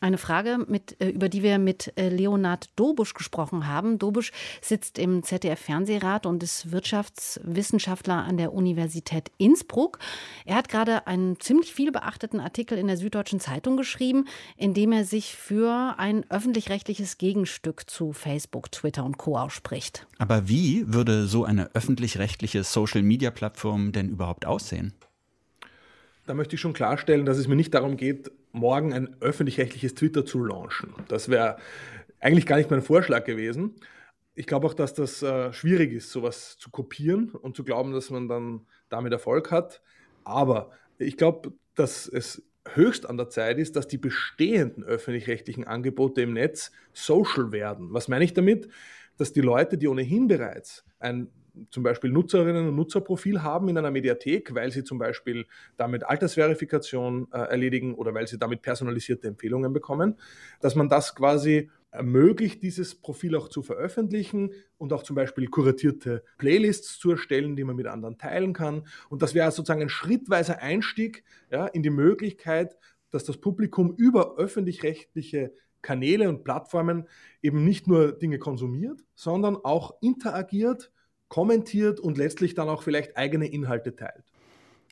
Eine 0.00 0.18
Frage, 0.18 0.58
mit, 0.68 1.00
äh, 1.00 1.08
über 1.08 1.28
die 1.28 1.42
wir 1.42 1.58
mit 1.58 1.92
äh, 1.98 2.08
Leonard 2.08 2.70
Dobusch 2.76 3.14
gesprochen 3.14 3.66
haben. 3.66 3.98
Dobusch 3.98 4.30
sitzt 4.60 4.96
im 4.96 5.24
ZDF-Fernsehrat 5.24 6.24
und 6.24 6.40
ist 6.40 6.70
Wirtschaftswissenschaftler 6.70 8.14
an 8.14 8.36
der 8.36 8.52
Universität 8.52 9.32
Innsbruck. 9.38 9.98
Er 10.44 10.54
hat 10.54 10.68
gerade 10.68 11.08
einen 11.08 11.40
ziemlich 11.40 11.74
viel 11.74 11.90
beachteten 11.90 12.38
Artikel 12.38 12.78
in 12.78 12.86
der 12.86 12.96
Süddeutschen 12.96 13.40
Zeitung 13.40 13.76
geschrieben, 13.76 14.26
in 14.56 14.72
dem 14.72 14.92
er 14.92 15.04
sich 15.04 15.34
für 15.34 15.96
ein 15.98 16.24
öffentlich-rechtliches 16.30 17.18
Gegenstück 17.18 17.90
zu 17.90 18.12
Facebook, 18.12 18.70
Twitter 18.70 19.04
und 19.04 19.18
Co. 19.18 19.36
ausspricht. 19.36 20.06
Aber 20.18 20.48
wie 20.48 20.84
würde 20.94 21.26
so 21.26 21.44
eine 21.44 21.74
öffentlich-rechtliche 21.74 22.62
Social-Media-Plattform 22.62 23.90
denn 23.90 24.08
überhaupt 24.10 24.46
aussehen? 24.46 24.94
Da 26.28 26.34
möchte 26.34 26.56
ich 26.56 26.60
schon 26.60 26.74
klarstellen, 26.74 27.24
dass 27.24 27.38
es 27.38 27.48
mir 27.48 27.56
nicht 27.56 27.72
darum 27.72 27.96
geht, 27.96 28.30
morgen 28.52 28.92
ein 28.92 29.16
öffentlich-rechtliches 29.22 29.94
Twitter 29.94 30.26
zu 30.26 30.44
launchen. 30.44 30.92
Das 31.08 31.30
wäre 31.30 31.56
eigentlich 32.20 32.44
gar 32.44 32.58
nicht 32.58 32.70
mein 32.70 32.82
Vorschlag 32.82 33.24
gewesen. 33.24 33.76
Ich 34.34 34.46
glaube 34.46 34.66
auch, 34.66 34.74
dass 34.74 34.92
das 34.92 35.22
äh, 35.22 35.54
schwierig 35.54 35.94
ist, 35.94 36.10
sowas 36.10 36.58
zu 36.58 36.68
kopieren 36.68 37.30
und 37.30 37.56
zu 37.56 37.64
glauben, 37.64 37.94
dass 37.94 38.10
man 38.10 38.28
dann 38.28 38.66
damit 38.90 39.10
Erfolg 39.14 39.50
hat. 39.50 39.80
Aber 40.22 40.70
ich 40.98 41.16
glaube, 41.16 41.54
dass 41.74 42.06
es 42.06 42.42
höchst 42.74 43.08
an 43.08 43.16
der 43.16 43.30
Zeit 43.30 43.56
ist, 43.56 43.74
dass 43.74 43.88
die 43.88 43.96
bestehenden 43.96 44.84
öffentlich-rechtlichen 44.84 45.64
Angebote 45.64 46.20
im 46.20 46.34
Netz 46.34 46.72
social 46.92 47.52
werden. 47.52 47.94
Was 47.94 48.06
meine 48.06 48.24
ich 48.24 48.34
damit? 48.34 48.68
Dass 49.16 49.32
die 49.32 49.40
Leute, 49.40 49.78
die 49.78 49.88
ohnehin 49.88 50.28
bereits 50.28 50.84
ein 50.98 51.30
zum 51.70 51.82
Beispiel 51.82 52.10
Nutzerinnen 52.10 52.68
und 52.68 52.76
Nutzerprofil 52.76 53.42
haben 53.42 53.68
in 53.68 53.78
einer 53.78 53.90
Mediathek, 53.90 54.54
weil 54.54 54.70
sie 54.70 54.84
zum 54.84 54.98
Beispiel 54.98 55.46
damit 55.76 56.04
Altersverifikation 56.04 57.28
äh, 57.32 57.38
erledigen 57.38 57.94
oder 57.94 58.14
weil 58.14 58.26
sie 58.26 58.38
damit 58.38 58.62
personalisierte 58.62 59.28
Empfehlungen 59.28 59.72
bekommen, 59.72 60.16
dass 60.60 60.74
man 60.74 60.88
das 60.88 61.14
quasi 61.14 61.70
ermöglicht, 61.90 62.62
dieses 62.62 62.94
Profil 62.94 63.34
auch 63.36 63.48
zu 63.48 63.62
veröffentlichen 63.62 64.52
und 64.76 64.92
auch 64.92 65.02
zum 65.02 65.16
Beispiel 65.16 65.48
kuratierte 65.48 66.22
Playlists 66.36 66.98
zu 66.98 67.12
erstellen, 67.12 67.56
die 67.56 67.64
man 67.64 67.76
mit 67.76 67.86
anderen 67.86 68.18
teilen 68.18 68.52
kann. 68.52 68.86
Und 69.08 69.22
das 69.22 69.34
wäre 69.34 69.50
sozusagen 69.50 69.82
ein 69.82 69.88
schrittweiser 69.88 70.60
Einstieg 70.60 71.24
ja, 71.50 71.66
in 71.66 71.82
die 71.82 71.90
Möglichkeit, 71.90 72.76
dass 73.10 73.24
das 73.24 73.38
Publikum 73.38 73.94
über 73.96 74.36
öffentlich-rechtliche 74.36 75.52
Kanäle 75.80 76.28
und 76.28 76.44
Plattformen 76.44 77.08
eben 77.42 77.64
nicht 77.64 77.86
nur 77.86 78.12
Dinge 78.12 78.38
konsumiert, 78.38 79.04
sondern 79.14 79.56
auch 79.56 79.94
interagiert 80.02 80.92
kommentiert 81.28 82.00
und 82.00 82.18
letztlich 82.18 82.54
dann 82.54 82.68
auch 82.68 82.82
vielleicht 82.82 83.16
eigene 83.16 83.46
Inhalte 83.46 83.94
teilt. 83.94 84.24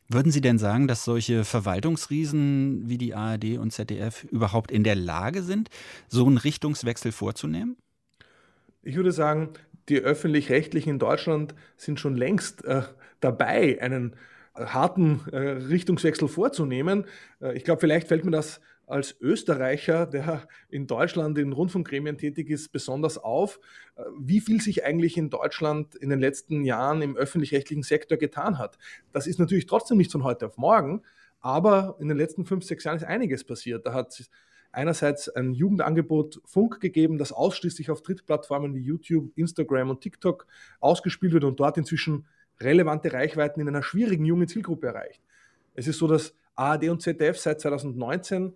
Würden 0.09 0.31
Sie 0.31 0.41
denn 0.41 0.59
sagen, 0.59 0.87
dass 0.87 1.05
solche 1.05 1.45
Verwaltungsriesen 1.45 2.89
wie 2.89 2.99
die 2.99 3.15
ARD 3.15 3.59
und 3.59 3.73
ZDF 3.73 4.25
überhaupt 4.25 4.71
in 4.71 4.85
der 4.85 4.95
Lage 4.95 5.43
sind, 5.43 5.69
so 6.07 6.27
einen 6.27 6.39
Richtungswechsel 6.39 7.11
vorzunehmen? 7.11 7.77
Ich 8.83 8.95
würde 8.95 9.11
sagen, 9.11 9.51
die 9.89 9.99
öffentlich-rechtlichen 9.99 10.91
in 10.91 10.99
Deutschland 11.01 11.55
sind 11.77 11.99
schon 11.99 12.17
längst 12.17 12.65
äh, 12.65 12.83
dabei, 13.21 13.81
einen 13.83 14.15
äh, 14.55 14.67
harten 14.67 15.23
äh, 15.33 15.39
Richtungswechsel 15.39 16.29
vorzunehmen. 16.29 17.07
Äh, 17.41 17.57
ich 17.57 17.65
glaube, 17.65 17.81
vielleicht 17.81 18.07
fällt 18.07 18.25
mir 18.25 18.31
das 18.31 18.61
als 18.87 19.17
Österreicher, 19.21 20.07
der 20.07 20.47
in 20.69 20.87
Deutschland 20.87 21.37
in 21.39 21.53
Rundfunkgremien 21.53 22.19
tätig 22.19 22.51
ist, 22.51 22.71
besonders 22.71 23.19
auf, 23.19 23.61
äh, 23.97 24.03
wie 24.19 24.41
viel 24.41 24.61
sich 24.61 24.85
eigentlich 24.85 25.17
in 25.17 25.29
Deutschland 25.29 25.95
in 25.97 26.09
den 26.09 26.21
letzten 26.21 26.65
Jahren 26.65 27.03
im 27.03 27.17
öffentlich-rechtlichen 27.17 27.83
Sektor 27.83 28.17
getan 28.17 28.59
hat. 28.59 28.79
Das 29.13 29.27
ist 29.27 29.39
natürlich 29.39 29.67
trotzdem 29.67 29.99
nicht 29.99 30.13
von 30.13 30.25
heute 30.25 30.47
auf 30.47 30.57
morgen, 30.57 31.03
aber 31.41 31.97
in 32.01 32.09
den 32.09 32.17
letzten 32.17 32.45
fünf, 32.45 32.65
sechs 32.65 32.85
Jahren 32.85 32.97
ist 32.97 33.05
einiges 33.05 33.45
passiert. 33.45 33.87
Da 33.87 33.93
hat 33.93 34.29
einerseits 34.73 35.29
ein 35.29 35.55
Jugendangebot 35.55 36.41
Funk 36.45 36.81
gegeben, 36.81 37.19
das 37.19 37.33
ausschließlich 37.33 37.91
auf 37.91 38.03
Drittplattformen 38.03 38.75
wie 38.75 38.83
YouTube, 38.83 39.33
Instagram 39.37 39.91
und 39.91 40.01
TikTok 40.01 40.47
ausgespielt 40.81 41.33
wird 41.33 41.45
und 41.45 41.59
dort 41.59 41.79
inzwischen 41.79 42.27
relevante 42.61 43.13
Reichweiten 43.13 43.61
in 43.61 43.69
einer 43.69 43.83
schwierigen 43.83 44.25
jungen 44.25 44.49
Zielgruppe 44.49 44.89
erreicht. 44.89 45.23
Es 45.75 45.87
ist 45.87 45.99
so, 45.99 46.07
dass 46.07 46.35
ARD 46.55 46.89
und 46.89 47.03
ZDF 47.03 47.39
seit 47.39 47.61
2019 47.61 48.55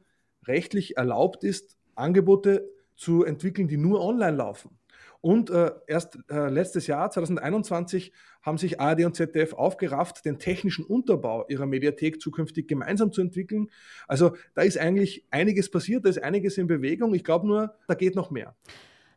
rechtlich 0.51 0.97
erlaubt 0.97 1.45
ist, 1.45 1.77
Angebote 1.95 2.69
zu 2.97 3.25
entwickeln, 3.25 3.69
die 3.69 3.77
nur 3.77 4.05
online 4.05 4.37
laufen. 4.37 4.79
Und 5.23 5.51
äh, 5.51 5.73
erst 5.87 6.19
äh, 6.31 6.49
letztes 6.49 6.87
Jahr, 6.87 7.11
2021, 7.11 8.13
haben 8.43 8.57
sich 8.57 8.81
ARD 8.81 9.05
und 9.05 9.15
ZDF 9.15 9.53
aufgerafft, 9.53 10.25
den 10.25 10.39
technischen 10.39 10.85
Unterbau 10.85 11.47
ihrer 11.49 11.67
Mediathek 11.67 12.23
zukünftig 12.23 12.69
gemeinsam 12.69 13.13
zu 13.13 13.21
entwickeln. 13.21 13.71
Also 14.09 14.35
da 14.55 14.63
ist 14.63 14.79
eigentlich 14.79 15.27
einiges 15.31 15.71
passiert, 15.71 16.07
da 16.07 16.09
ist 16.09 16.23
einiges 16.23 16.57
in 16.57 16.67
Bewegung. 16.67 17.15
Ich 17.15 17.25
glaube 17.25 17.47
nur, 17.47 17.75
da 17.87 17.95
geht 17.95 18.15
noch 18.15 18.31
mehr. 18.31 18.57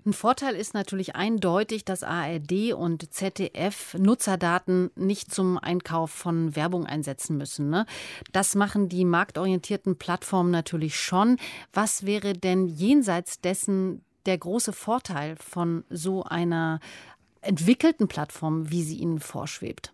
Ein 0.06 0.12
Vorteil 0.12 0.56
ist 0.56 0.74
natürlich 0.74 1.16
eindeutig, 1.16 1.86
dass 1.86 2.04
ARD 2.04 2.74
und 2.74 3.14
ZDF 3.14 3.96
Nutzerdaten 3.98 4.92
nicht 4.96 5.34
zum 5.34 5.58
Einkauf 5.58 6.12
von 6.12 6.58
Werbung 6.58 6.86
einsetzen 6.86 7.38
müssen. 7.38 7.70
Ne? 7.70 7.86
Das 8.34 8.54
machen 8.54 8.90
die 8.90 9.06
marktorientierten 9.06 9.98
Plattformen 9.98 10.52
natürlich 10.52 11.00
schon. 11.00 11.38
Was 11.72 12.06
wäre 12.06 12.34
denn 12.34 12.68
jenseits 12.68 13.40
dessen 13.40 14.04
der 14.26 14.38
große 14.38 14.74
Vorteil 14.74 15.38
von 15.38 15.86
so 15.90 16.24
einer 16.24 16.82
entwickelten 17.40 18.10
Plattform, 18.10 18.70
wie 18.72 18.84
sie 18.84 18.98
Ihnen 18.98 19.20
vorschwebt? 19.20 19.94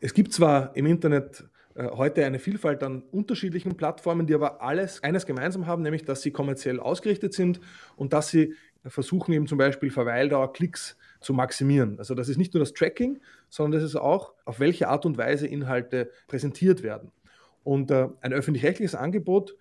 Es 0.00 0.12
gibt 0.12 0.32
zwar 0.32 0.74
im 0.76 0.86
Internet 0.86 1.44
äh, 1.74 1.88
heute 1.90 2.24
eine 2.24 2.40
Vielfalt 2.40 2.82
an 2.82 3.02
unterschiedlichen 3.12 3.76
Plattformen, 3.76 4.26
die 4.26 4.34
aber 4.34 4.60
alles 4.60 5.02
eines 5.02 5.24
gemeinsam 5.24 5.66
haben, 5.66 5.82
nämlich 5.82 6.04
dass 6.04 6.22
sie 6.22 6.30
kommerziell 6.30 6.80
ausgerichtet 6.80 7.32
sind 7.32 7.60
und 7.96 8.12
dass 8.12 8.28
sie 8.28 8.54
versuchen 8.86 9.32
eben 9.32 9.46
zum 9.46 9.58
Beispiel 9.58 9.90
Verweildauer, 9.90 10.52
Klicks 10.52 10.96
zu 11.20 11.32
maximieren. 11.32 11.98
Also 11.98 12.14
das 12.14 12.28
ist 12.28 12.36
nicht 12.36 12.54
nur 12.54 12.60
das 12.60 12.72
Tracking, 12.72 13.20
sondern 13.48 13.80
das 13.80 13.90
ist 13.90 13.96
auch, 13.96 14.34
auf 14.44 14.60
welche 14.60 14.88
Art 14.88 15.06
und 15.06 15.16
Weise 15.16 15.46
Inhalte 15.46 16.10
präsentiert 16.28 16.82
werden. 16.82 17.10
Und 17.62 17.90
äh, 17.90 18.08
ein 18.20 18.32
öffentlich-rechtliches 18.32 18.94
Angebot 18.94 19.56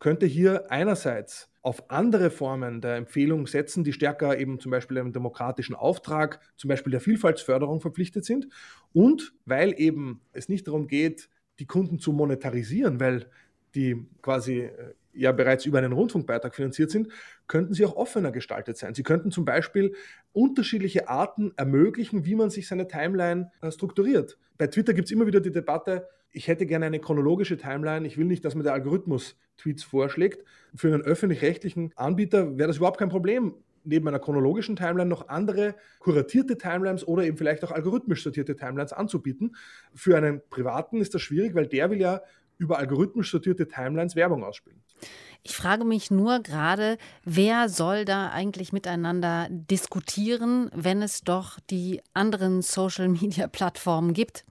könnte 0.00 0.26
hier 0.26 0.70
einerseits 0.70 1.50
auf 1.62 1.90
andere 1.90 2.30
Formen 2.30 2.82
der 2.82 2.96
Empfehlung 2.96 3.46
setzen, 3.46 3.84
die 3.84 3.94
stärker 3.94 4.38
eben 4.38 4.60
zum 4.60 4.70
Beispiel 4.70 4.98
einem 4.98 5.12
demokratischen 5.12 5.74
Auftrag, 5.74 6.40
zum 6.56 6.68
Beispiel 6.68 6.90
der 6.90 7.00
Vielfaltsförderung 7.00 7.80
verpflichtet 7.80 8.24
sind. 8.24 8.48
Und 8.92 9.32
weil 9.46 9.72
eben 9.78 10.20
es 10.32 10.50
nicht 10.50 10.66
darum 10.66 10.88
geht, 10.88 11.30
die 11.58 11.66
Kunden 11.66 11.98
zu 11.98 12.12
monetarisieren, 12.12 13.00
weil 13.00 13.30
die 13.74 14.06
quasi 14.20 14.60
äh, 14.60 14.94
ja 15.14 15.32
bereits 15.32 15.66
über 15.66 15.78
einen 15.78 15.92
Rundfunkbeitrag 15.92 16.54
finanziert 16.54 16.90
sind, 16.90 17.08
könnten 17.46 17.74
sie 17.74 17.84
auch 17.84 17.96
offener 17.96 18.32
gestaltet 18.32 18.76
sein. 18.76 18.94
Sie 18.94 19.02
könnten 19.02 19.30
zum 19.30 19.44
Beispiel 19.44 19.94
unterschiedliche 20.32 21.08
Arten 21.08 21.52
ermöglichen, 21.56 22.24
wie 22.26 22.34
man 22.34 22.50
sich 22.50 22.68
seine 22.68 22.88
Timeline 22.88 23.50
äh, 23.60 23.70
strukturiert. 23.70 24.38
Bei 24.58 24.66
Twitter 24.66 24.94
gibt 24.94 25.06
es 25.06 25.12
immer 25.12 25.26
wieder 25.26 25.40
die 25.40 25.52
Debatte, 25.52 26.08
ich 26.34 26.48
hätte 26.48 26.66
gerne 26.66 26.86
eine 26.86 26.98
chronologische 26.98 27.56
Timeline, 27.56 28.06
ich 28.06 28.18
will 28.18 28.26
nicht, 28.26 28.44
dass 28.44 28.56
mir 28.56 28.64
der 28.64 28.72
Algorithmus 28.72 29.36
Tweets 29.56 29.84
vorschlägt. 29.84 30.44
Für 30.74 30.92
einen 30.92 31.02
öffentlich-rechtlichen 31.02 31.92
Anbieter 31.94 32.58
wäre 32.58 32.66
das 32.66 32.78
überhaupt 32.78 32.98
kein 32.98 33.08
Problem, 33.08 33.54
neben 33.84 34.08
einer 34.08 34.18
chronologischen 34.18 34.74
Timeline 34.74 35.08
noch 35.08 35.28
andere 35.28 35.76
kuratierte 36.00 36.58
Timelines 36.58 37.06
oder 37.06 37.24
eben 37.24 37.36
vielleicht 37.36 37.64
auch 37.64 37.70
algorithmisch 37.70 38.24
sortierte 38.24 38.56
Timelines 38.56 38.92
anzubieten. 38.92 39.54
Für 39.94 40.16
einen 40.16 40.40
Privaten 40.50 41.00
ist 41.00 41.14
das 41.14 41.22
schwierig, 41.22 41.54
weil 41.54 41.68
der 41.68 41.90
will 41.90 42.00
ja 42.00 42.22
über 42.58 42.78
algorithmisch 42.78 43.30
sortierte 43.30 43.68
Timelines 43.68 44.16
Werbung 44.16 44.44
ausspielen. 44.44 44.80
Ich 45.42 45.54
frage 45.54 45.84
mich 45.84 46.10
nur 46.10 46.40
gerade, 46.40 46.96
wer 47.24 47.68
soll 47.68 48.04
da 48.04 48.30
eigentlich 48.30 48.72
miteinander 48.72 49.48
diskutieren, 49.50 50.70
wenn 50.74 51.02
es 51.02 51.20
doch 51.20 51.60
die 51.68 52.00
anderen 52.14 52.62
Social-Media-Plattformen 52.62 54.14
gibt? 54.14 54.46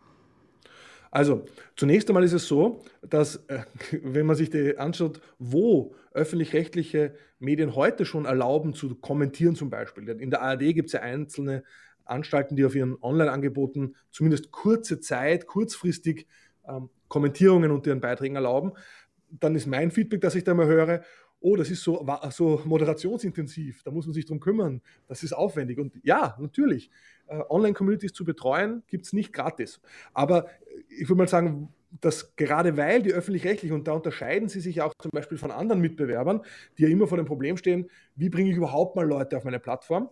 Also 1.09 1.45
zunächst 1.75 2.09
einmal 2.09 2.23
ist 2.23 2.33
es 2.33 2.47
so, 2.47 2.83
dass 3.01 3.37
äh, 3.47 3.63
wenn 4.03 4.25
man 4.25 4.35
sich 4.35 4.49
die 4.49 4.77
anschaut, 4.77 5.21
wo 5.39 5.95
öffentlich-rechtliche 6.11 7.15
Medien 7.39 7.75
heute 7.75 8.05
schon 8.05 8.25
erlauben 8.25 8.73
zu 8.73 8.95
kommentieren 8.95 9.55
zum 9.55 9.69
Beispiel. 9.69 10.07
In 10.09 10.29
der 10.29 10.41
ARD 10.41 10.73
gibt 10.73 10.87
es 10.87 10.93
ja 10.93 11.01
einzelne 11.01 11.63
Anstalten, 12.05 12.55
die 12.55 12.65
auf 12.65 12.75
ihren 12.75 13.01
Online-Angeboten 13.01 13.95
zumindest 14.11 14.51
kurze 14.51 14.99
Zeit, 14.99 15.47
kurzfristig 15.47 16.27
ähm, 16.67 16.89
Kommentierungen 17.07 17.71
unter 17.71 17.89
ihren 17.89 18.01
Beiträgen 18.01 18.35
erlauben, 18.35 18.73
dann 19.29 19.55
ist 19.55 19.67
mein 19.67 19.91
Feedback, 19.91 20.21
dass 20.21 20.35
ich 20.35 20.43
da 20.43 20.53
mal 20.53 20.67
höre, 20.67 21.03
oh, 21.39 21.55
das 21.57 21.69
ist 21.69 21.83
so, 21.83 22.05
so 22.31 22.61
moderationsintensiv, 22.63 23.83
da 23.83 23.91
muss 23.91 24.05
man 24.05 24.13
sich 24.13 24.25
drum 24.25 24.39
kümmern, 24.39 24.81
das 25.07 25.23
ist 25.23 25.33
aufwendig. 25.33 25.77
Und 25.77 25.93
ja, 26.03 26.37
natürlich, 26.39 26.89
äh, 27.27 27.39
Online-Communities 27.49 28.13
zu 28.13 28.23
betreuen, 28.23 28.83
gibt 28.87 29.05
es 29.05 29.13
nicht 29.13 29.33
gratis. 29.33 29.81
Aber 30.13 30.47
ich 30.87 31.09
würde 31.09 31.15
mal 31.17 31.27
sagen, 31.27 31.69
dass 32.01 32.35
gerade 32.35 32.77
weil 32.77 33.03
die 33.03 33.11
öffentlich-rechtlichen, 33.11 33.75
und 33.75 33.87
da 33.87 33.91
unterscheiden 33.91 34.49
sie 34.49 34.61
sich 34.61 34.81
auch 34.81 34.93
zum 34.99 35.11
Beispiel 35.11 35.37
von 35.37 35.51
anderen 35.51 35.81
Mitbewerbern, 35.81 36.41
die 36.77 36.83
ja 36.83 36.89
immer 36.89 37.07
vor 37.07 37.17
dem 37.17 37.27
Problem 37.27 37.57
stehen, 37.57 37.89
wie 38.15 38.29
bringe 38.29 38.49
ich 38.49 38.57
überhaupt 38.57 38.95
mal 38.95 39.07
Leute 39.07 39.37
auf 39.37 39.43
meine 39.43 39.59
Plattform? 39.59 40.09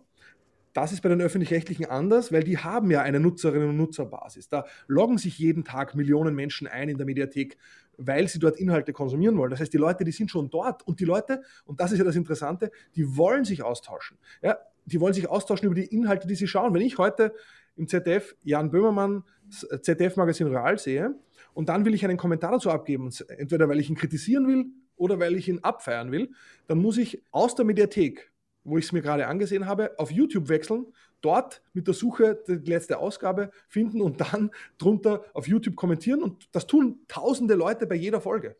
Das 0.72 0.92
ist 0.92 1.02
bei 1.02 1.08
den 1.08 1.20
öffentlich-rechtlichen 1.20 1.86
anders, 1.86 2.32
weil 2.32 2.44
die 2.44 2.58
haben 2.58 2.90
ja 2.90 3.02
eine 3.02 3.20
Nutzerinnen- 3.20 3.70
und 3.70 3.76
Nutzerbasis. 3.76 4.48
Da 4.48 4.64
loggen 4.86 5.18
sich 5.18 5.38
jeden 5.38 5.64
Tag 5.64 5.94
Millionen 5.94 6.34
Menschen 6.34 6.66
ein 6.66 6.88
in 6.88 6.96
der 6.96 7.06
Mediathek, 7.06 7.58
weil 7.98 8.26
sie 8.28 8.38
dort 8.38 8.58
Inhalte 8.58 8.92
konsumieren 8.92 9.36
wollen. 9.36 9.50
Das 9.50 9.60
heißt, 9.60 9.72
die 9.72 9.78
Leute, 9.78 10.04
die 10.04 10.12
sind 10.12 10.30
schon 10.30 10.48
dort 10.50 10.86
und 10.86 11.00
die 11.00 11.04
Leute, 11.04 11.42
und 11.66 11.80
das 11.80 11.92
ist 11.92 11.98
ja 11.98 12.04
das 12.04 12.16
Interessante, 12.16 12.70
die 12.96 13.16
wollen 13.16 13.44
sich 13.44 13.62
austauschen. 13.62 14.16
Ja, 14.42 14.58
die 14.86 15.00
wollen 15.00 15.14
sich 15.14 15.28
austauschen 15.28 15.66
über 15.66 15.74
die 15.74 15.86
Inhalte, 15.86 16.26
die 16.26 16.34
sie 16.34 16.46
schauen. 16.46 16.74
Wenn 16.74 16.82
ich 16.82 16.98
heute 16.98 17.34
im 17.76 17.86
ZDF 17.86 18.34
Jan 18.42 18.70
Böhmermann 18.70 19.24
ZDF-Magazin 19.50 20.48
Real 20.48 20.78
sehe 20.78 21.14
und 21.54 21.68
dann 21.68 21.84
will 21.84 21.94
ich 21.94 22.04
einen 22.04 22.16
Kommentar 22.16 22.52
dazu 22.52 22.70
abgeben, 22.70 23.10
entweder 23.28 23.68
weil 23.68 23.78
ich 23.78 23.90
ihn 23.90 23.96
kritisieren 23.96 24.46
will 24.46 24.66
oder 24.96 25.20
weil 25.20 25.36
ich 25.36 25.48
ihn 25.48 25.60
abfeiern 25.60 26.10
will, 26.10 26.30
dann 26.66 26.78
muss 26.78 26.96
ich 26.96 27.22
aus 27.30 27.54
der 27.54 27.64
Mediathek 27.64 28.31
wo 28.64 28.78
ich 28.78 28.86
es 28.86 28.92
mir 28.92 29.02
gerade 29.02 29.26
angesehen 29.26 29.66
habe, 29.66 29.98
auf 29.98 30.10
YouTube 30.10 30.48
wechseln, 30.48 30.86
dort 31.20 31.62
mit 31.72 31.86
der 31.86 31.94
Suche 31.94 32.42
die 32.46 32.70
letzte 32.70 32.98
Ausgabe 32.98 33.50
finden 33.68 34.00
und 34.00 34.20
dann 34.20 34.50
drunter 34.78 35.24
auf 35.34 35.48
YouTube 35.48 35.76
kommentieren. 35.76 36.22
Und 36.22 36.48
das 36.52 36.66
tun 36.66 37.00
tausende 37.08 37.54
Leute 37.54 37.86
bei 37.86 37.94
jeder 37.94 38.20
Folge. 38.20 38.56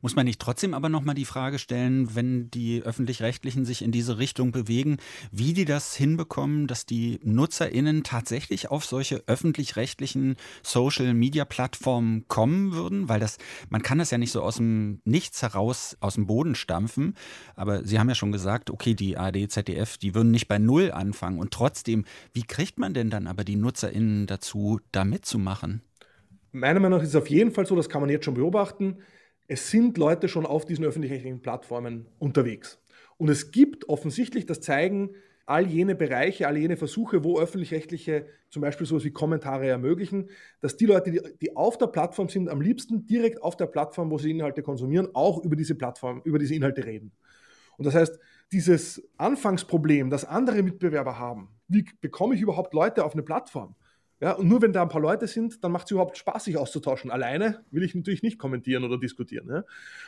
Muss 0.00 0.16
man 0.16 0.26
nicht 0.26 0.40
trotzdem 0.40 0.74
aber 0.74 0.88
nochmal 0.88 1.14
die 1.14 1.24
Frage 1.24 1.58
stellen, 1.58 2.14
wenn 2.14 2.50
die 2.50 2.82
öffentlich-rechtlichen 2.82 3.64
sich 3.64 3.82
in 3.82 3.90
diese 3.90 4.18
Richtung 4.18 4.52
bewegen, 4.52 4.98
wie 5.32 5.52
die 5.52 5.64
das 5.64 5.94
hinbekommen, 5.94 6.66
dass 6.66 6.86
die 6.86 7.20
NutzerInnen 7.22 8.04
tatsächlich 8.04 8.70
auf 8.70 8.84
solche 8.84 9.22
öffentlich-rechtlichen 9.26 10.36
Social-Media-Plattformen 10.62 12.28
kommen 12.28 12.72
würden? 12.72 13.08
Weil 13.08 13.20
das, 13.20 13.38
man 13.70 13.82
kann 13.82 13.98
das 13.98 14.10
ja 14.10 14.18
nicht 14.18 14.32
so 14.32 14.42
aus 14.42 14.56
dem 14.56 15.00
Nichts 15.04 15.42
heraus 15.42 15.96
aus 16.00 16.14
dem 16.14 16.26
Boden 16.26 16.54
stampfen. 16.54 17.14
Aber 17.56 17.84
Sie 17.84 17.98
haben 17.98 18.08
ja 18.08 18.14
schon 18.14 18.32
gesagt, 18.32 18.70
okay, 18.70 18.94
die 18.94 19.16
ARD, 19.16 19.50
ZDF, 19.50 19.96
die 19.96 20.14
würden 20.14 20.30
nicht 20.30 20.48
bei 20.48 20.58
Null 20.58 20.92
anfangen. 20.92 21.38
Und 21.38 21.50
trotzdem, 21.52 22.04
wie 22.32 22.42
kriegt 22.42 22.78
man 22.78 22.94
denn 22.94 23.10
dann 23.10 23.26
aber 23.26 23.44
die 23.44 23.56
NutzerInnen 23.56 24.26
dazu, 24.26 24.80
da 24.92 25.04
mitzumachen? 25.04 25.82
Meiner 26.52 26.78
Meinung 26.78 26.98
nach 26.98 27.02
ist 27.02 27.10
es 27.10 27.16
auf 27.16 27.30
jeden 27.30 27.50
Fall 27.50 27.66
so, 27.66 27.74
das 27.74 27.88
kann 27.88 28.00
man 28.00 28.10
jetzt 28.10 28.26
schon 28.26 28.34
beobachten 28.34 28.98
es 29.46 29.70
sind 29.70 29.98
Leute 29.98 30.28
schon 30.28 30.46
auf 30.46 30.64
diesen 30.64 30.84
öffentlich-rechtlichen 30.84 31.42
Plattformen 31.42 32.06
unterwegs. 32.18 32.80
Und 33.16 33.28
es 33.28 33.50
gibt 33.50 33.88
offensichtlich, 33.88 34.46
das 34.46 34.60
zeigen 34.60 35.10
all 35.46 35.66
jene 35.66 35.94
Bereiche, 35.94 36.48
all 36.48 36.56
jene 36.56 36.76
Versuche, 36.76 37.22
wo 37.22 37.38
öffentlich-rechtliche 37.38 38.26
zum 38.48 38.62
Beispiel 38.62 38.86
sowas 38.86 39.04
wie 39.04 39.10
Kommentare 39.10 39.66
ermöglichen, 39.66 40.30
dass 40.60 40.76
die 40.76 40.86
Leute, 40.86 41.10
die, 41.40 41.56
auf 41.56 41.76
der 41.76 41.88
Plattform 41.88 42.28
sind, 42.28 42.48
am 42.48 42.62
liebsten 42.62 43.06
direkt 43.06 43.42
auf 43.42 43.56
der 43.56 43.66
Plattform, 43.66 44.10
wo 44.10 44.16
sie 44.16 44.30
Inhalte 44.30 44.62
konsumieren, 44.62 45.08
auch 45.12 45.44
über 45.44 45.56
diese 45.56 45.74
Plattform, 45.74 46.22
über 46.24 46.38
diese 46.38 46.54
Inhalte 46.54 46.86
reden. 46.86 47.12
Und 47.76 47.84
das 47.84 47.94
heißt, 47.94 48.18
dieses 48.52 49.06
Anfangsproblem, 49.18 50.08
das 50.08 50.24
andere 50.24 50.62
Mitbewerber 50.62 51.18
haben, 51.18 51.48
wie 51.68 51.84
bekomme 52.00 52.34
ich 52.34 52.40
überhaupt 52.40 52.72
Leute 52.72 53.04
auf 53.04 53.12
eine 53.12 53.22
Plattform? 53.22 53.74
Ja, 54.24 54.32
und 54.32 54.48
nur 54.48 54.62
wenn 54.62 54.72
da 54.72 54.80
ein 54.80 54.88
paar 54.88 55.02
Leute 55.02 55.26
sind, 55.26 55.62
dann 55.62 55.70
macht 55.70 55.84
es 55.84 55.90
überhaupt 55.90 56.16
Spaß, 56.16 56.44
sich 56.44 56.56
auszutauschen. 56.56 57.10
Alleine 57.10 57.62
will 57.70 57.82
ich 57.82 57.94
natürlich 57.94 58.22
nicht 58.22 58.38
kommentieren 58.38 58.82
oder 58.82 58.96
diskutieren. 58.96 59.50
Ja. 59.50 59.64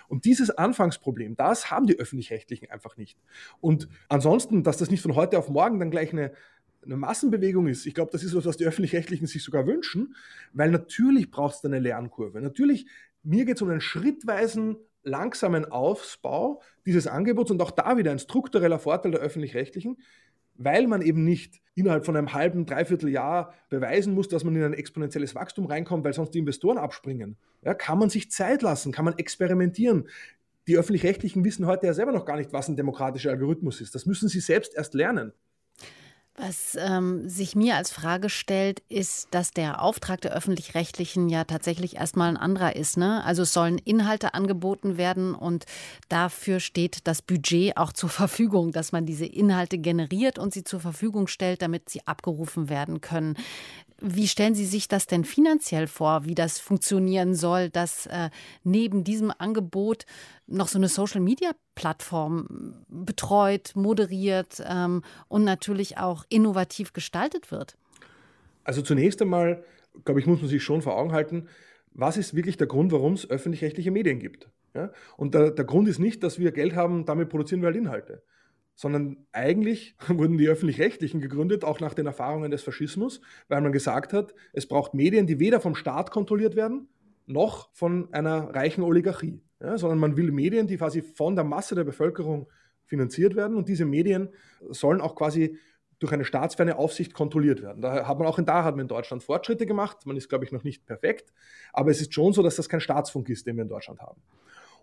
Und 0.09 0.25
dieses 0.25 0.49
Anfangsproblem, 0.49 1.37
das 1.37 1.71
haben 1.71 1.87
die 1.87 1.99
Öffentlich-Rechtlichen 1.99 2.71
einfach 2.71 2.97
nicht. 2.97 3.19
Und 3.61 3.91
ansonsten, 4.09 4.63
dass 4.63 4.79
das 4.79 4.91
nicht 4.91 5.03
von 5.03 5.17
heute 5.17 5.39
auf 5.39 5.51
morgen 5.51 5.79
dann 5.79 5.91
gleich 5.91 6.15
eine, 6.15 6.33
eine 6.83 6.97
Massenbewegung 6.97 7.67
ist, 7.67 7.85
ich 7.85 7.93
glaube, 7.93 8.11
das 8.11 8.25
ist 8.25 8.35
was, 8.35 8.47
was 8.47 8.57
die 8.57 8.65
Öffentlich-Rechtlichen 8.65 9.27
sich 9.27 9.45
sogar 9.45 9.67
wünschen, 9.67 10.17
weil 10.55 10.71
natürlich 10.71 11.31
braucht 11.31 11.57
es 11.57 11.65
eine 11.67 11.79
Lernkurve. 11.79 12.41
Natürlich, 12.41 12.87
mir 13.23 13.45
geht 13.45 13.57
es 13.57 13.63
um 13.63 13.69
einen 13.69 13.83
schrittweisen 13.83 14.77
langsamen 15.03 15.67
Aufbau 15.67 16.63
dieses 16.87 17.07
Angebots 17.07 17.51
und 17.51 17.61
auch 17.61 17.71
da 17.71 17.99
wieder 17.99 18.13
ein 18.13 18.19
struktureller 18.19 18.79
Vorteil 18.79 19.13
der 19.13 19.21
öffentlich-rechtlichen, 19.21 19.99
weil 20.59 20.87
man 20.87 21.03
eben 21.03 21.25
nicht 21.25 21.61
innerhalb 21.75 22.07
von 22.07 22.17
einem 22.17 22.33
halben, 22.33 22.67
dreiviertel 22.67 23.11
Jahr 23.11 23.55
beweisen 23.69 24.15
muss, 24.15 24.29
dass 24.29 24.45
man 24.45 24.57
in 24.57 24.63
ein 24.63 24.73
exponentielles 24.73 25.35
Wachstum 25.35 25.67
reinkommt, 25.67 26.05
weil 26.05 26.15
sonst 26.15 26.31
die 26.31 26.39
Investoren 26.39 26.79
abspringen. 26.79 27.37
Ja, 27.63 27.75
kann 27.75 27.99
man 27.99 28.11
sich 28.11 28.31
Zeit 28.31 28.63
lassen, 28.63 28.93
kann 28.93 29.05
man 29.05 29.19
experimentieren. 29.19 30.09
Die 30.67 30.77
öffentlich-rechtlichen 30.77 31.45
wissen 31.45 31.67
heute 31.67 31.87
ja 31.87 31.95
selber 31.95 32.13
noch 32.13 32.25
gar 32.25 32.37
nicht, 32.37 32.53
was 32.53 32.69
ein 32.69 32.77
demokratischer 32.77 33.31
Algorithmus 33.31 33.81
ist. 33.81 33.95
Das 33.95 34.07
müssen 34.07 34.29
sie 34.29 34.41
selbst 34.41 34.75
erst 34.75 34.95
lernen. 34.95 35.33
Was 36.39 36.77
ähm, 36.79 37.27
sich 37.31 37.57
mir 37.57 37.77
als 37.77 37.91
Frage 37.91 38.29
stellt, 38.29 38.83
ist, 38.91 39.29
dass 39.31 39.53
der 39.53 39.81
Auftrag 39.81 40.21
der 40.21 40.33
öffentlich-rechtlichen 40.35 41.31
ja 41.31 41.45
tatsächlich 41.45 41.97
erstmal 41.97 42.29
ein 42.29 42.37
anderer 42.37 42.77
ist. 42.77 42.99
Ne? 42.99 43.25
Also 43.25 43.43
es 43.43 43.55
sollen 43.55 43.79
Inhalte 43.79 44.35
angeboten 44.35 44.99
werden 44.99 45.35
und 45.35 45.65
dafür 46.11 46.61
steht 46.61 47.07
das 47.07 47.23
Budget 47.23 47.79
auch 47.79 47.91
zur 47.91 48.11
Verfügung, 48.11 48.73
dass 48.73 48.93
man 48.93 49.07
diese 49.07 49.25
Inhalte 49.25 49.79
generiert 49.79 50.39
und 50.39 50.53
sie 50.53 50.63
zur 50.63 50.81
Verfügung 50.81 51.27
stellt, 51.27 51.63
damit 51.63 51.89
sie 51.89 52.07
abgerufen 52.07 52.69
werden 52.69 53.01
können. 53.01 53.37
Wie 54.01 54.29
stellen 54.29 54.55
Sie 54.55 54.67
sich 54.67 54.89
das 54.89 55.07
denn 55.07 55.25
finanziell 55.25 55.87
vor, 55.87 56.27
wie 56.27 56.35
das 56.35 56.59
funktionieren 56.59 57.35
soll, 57.35 57.71
dass 57.71 58.07
äh, 58.07 58.31
neben 58.63 59.05
diesem 59.05 59.33
Angebot 59.37 60.05
noch 60.47 60.69
so 60.69 60.79
eine 60.79 60.89
Social-Media-Plattform 60.89 62.85
betreut, 62.89 63.73
moderiert 63.75 64.63
ähm, 64.69 65.03
und 65.29 65.45
natürlich 65.45 65.97
auch 65.97 66.25
innovativ 66.29 66.93
gestaltet 66.93 67.51
wird? 67.51 67.77
Also 68.65 68.83
zunächst 68.83 69.23
einmal, 69.23 69.65
glaube 70.05 70.21
ich, 70.21 70.27
muss 70.27 70.41
man 70.41 70.51
sich 70.51 70.63
schon 70.63 70.83
vor 70.83 70.97
Augen 70.97 71.13
halten, 71.13 71.49
was 71.93 72.19
ist 72.19 72.35
wirklich 72.35 72.59
der 72.59 72.67
Grund, 72.67 72.93
warum 72.93 73.15
es 73.15 73.29
öffentlich-rechtliche 73.29 73.91
Medien 73.91 74.19
gibt. 74.19 74.51
Ja? 74.75 74.93
Und 75.17 75.35
der, 75.35 75.53
der 75.53 75.65
Grund 75.65 75.89
ist 75.89 75.99
nicht, 75.99 76.23
dass 76.23 76.39
wir 76.39 76.53
Geld 76.53 76.75
haben, 76.75 77.07
damit 77.07 77.31
produzieren 77.31 77.63
wir 77.63 77.67
halt 77.67 77.77
Inhalte 77.77 78.23
sondern 78.77 79.27
eigentlich 79.33 79.97
wurden 80.09 80.39
die 80.39 80.49
öffentlich-rechtlichen 80.49 81.21
gegründet, 81.21 81.65
auch 81.65 81.81
nach 81.81 81.95
den 81.95 82.07
Erfahrungen 82.07 82.51
des 82.51 82.63
Faschismus, 82.63 83.21
weil 83.49 83.61
man 83.61 83.73
gesagt 83.73 84.13
hat, 84.13 84.35
es 84.53 84.69
braucht 84.69 84.95
Medien, 84.95 85.27
die 85.27 85.41
weder 85.41 85.61
vom 85.61 85.75
Staat 85.75 86.13
kontrolliert 86.13 86.55
werden, 86.55 86.89
noch 87.27 87.71
von 87.73 88.13
einer 88.13 88.55
reichen 88.55 88.85
Oligarchie, 88.85 89.43
ja, 89.61 89.77
sondern 89.79 89.99
man 89.99 90.17
will 90.17 90.31
Medien, 90.31 90.69
die 90.69 90.77
quasi 90.77 91.03
von 91.03 91.35
der 91.35 91.45
Masse 91.45 91.75
der 91.75 91.85
Bevölkerung 91.85 92.49
finanziert 92.85 93.35
werden 93.35 93.57
und 93.57 93.69
diese 93.69 93.85
Medien 93.85 94.29
sollen 94.71 95.01
auch 95.01 95.17
quasi 95.17 95.59
durch 95.99 96.13
eine 96.13 96.27
staatsferne 96.27 96.77
Aufsicht 96.77 97.15
kontrolliert 97.15 97.63
werden. 97.63 97.81
Da 97.81 98.07
hat 98.07 98.19
man 98.19 98.29
auch 98.29 98.39
in 98.39 98.45
da 98.45 98.65
hat 98.65 98.77
man 98.77 98.83
in 98.83 98.89
Deutschland 98.89 99.23
Fortschritte 99.23 99.65
gemacht. 99.65 100.05
Man 100.05 100.17
ist, 100.17 100.29
glaube 100.29 100.45
ich, 100.45 100.53
noch 100.53 100.63
nicht 100.63 100.85
perfekt, 100.85 101.33
aber 101.73 101.91
es 101.91 102.03
ist 102.03 102.13
schon 102.13 102.35
so, 102.35 102.43
dass 102.43 102.57
das 102.57 102.69
kein 102.69 102.81
Staatsfunk 102.81 103.31
ist, 103.31 103.47
den 103.47 103.57
wir 103.57 103.63
in 103.63 103.69
Deutschland 103.69 104.01
haben. 104.01 104.21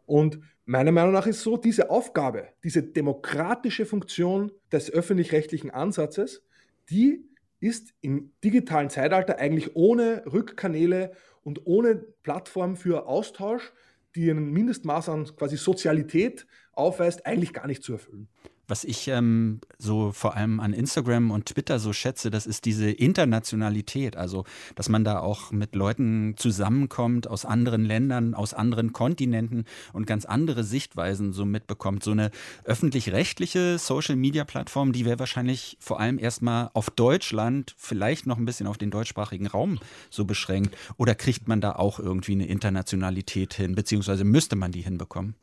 Und 0.05 0.39
meiner 0.65 0.91
Meinung 0.91 1.13
nach 1.13 1.27
ist 1.27 1.41
so, 1.41 1.57
diese 1.57 1.89
Aufgabe, 1.89 2.47
diese 2.63 2.83
demokratische 2.83 3.85
Funktion 3.85 4.51
des 4.71 4.91
öffentlich-rechtlichen 4.91 5.71
Ansatzes, 5.71 6.43
die 6.89 7.25
ist 7.59 7.93
im 8.01 8.31
digitalen 8.43 8.89
Zeitalter 8.89 9.39
eigentlich 9.39 9.75
ohne 9.75 10.23
Rückkanäle 10.31 11.13
und 11.43 11.65
ohne 11.65 11.95
Plattform 11.95 12.75
für 12.75 13.07
Austausch, 13.07 13.71
die 14.15 14.29
ein 14.29 14.51
Mindestmaß 14.51 15.09
an 15.09 15.25
quasi 15.35 15.57
Sozialität 15.57 16.45
aufweist, 16.73 17.25
eigentlich 17.25 17.53
gar 17.53 17.67
nicht 17.67 17.83
zu 17.83 17.93
erfüllen. 17.93 18.27
Was 18.67 18.85
ich 18.85 19.09
ähm, 19.09 19.59
so 19.77 20.13
vor 20.13 20.37
allem 20.37 20.61
an 20.61 20.71
Instagram 20.71 21.31
und 21.31 21.47
Twitter 21.47 21.79
so 21.79 21.91
schätze, 21.91 22.31
das 22.31 22.45
ist 22.45 22.63
diese 22.63 22.89
Internationalität. 22.89 24.15
Also, 24.15 24.45
dass 24.75 24.87
man 24.87 25.03
da 25.03 25.19
auch 25.19 25.51
mit 25.51 25.75
Leuten 25.75 26.35
zusammenkommt 26.37 27.27
aus 27.27 27.43
anderen 27.43 27.83
Ländern, 27.83 28.33
aus 28.33 28.53
anderen 28.53 28.93
Kontinenten 28.93 29.65
und 29.91 30.07
ganz 30.07 30.23
andere 30.23 30.63
Sichtweisen 30.63 31.33
so 31.33 31.43
mitbekommt. 31.43 32.03
So 32.03 32.11
eine 32.11 32.31
öffentlich-rechtliche 32.63 33.77
Social-Media-Plattform, 33.77 34.93
die 34.93 35.03
wäre 35.03 35.19
wahrscheinlich 35.19 35.77
vor 35.81 35.99
allem 35.99 36.17
erstmal 36.17 36.69
auf 36.73 36.89
Deutschland, 36.89 37.75
vielleicht 37.77 38.27
noch 38.27 38.37
ein 38.37 38.45
bisschen 38.45 38.67
auf 38.67 38.77
den 38.77 38.91
deutschsprachigen 38.91 39.47
Raum 39.47 39.79
so 40.09 40.23
beschränkt. 40.23 40.77
Oder 40.95 41.15
kriegt 41.15 41.49
man 41.49 41.59
da 41.59 41.73
auch 41.73 41.99
irgendwie 41.99 42.31
eine 42.31 42.47
Internationalität 42.47 43.53
hin, 43.53 43.75
beziehungsweise 43.75 44.23
müsste 44.23 44.55
man 44.55 44.71
die 44.71 44.81
hinbekommen? 44.81 45.35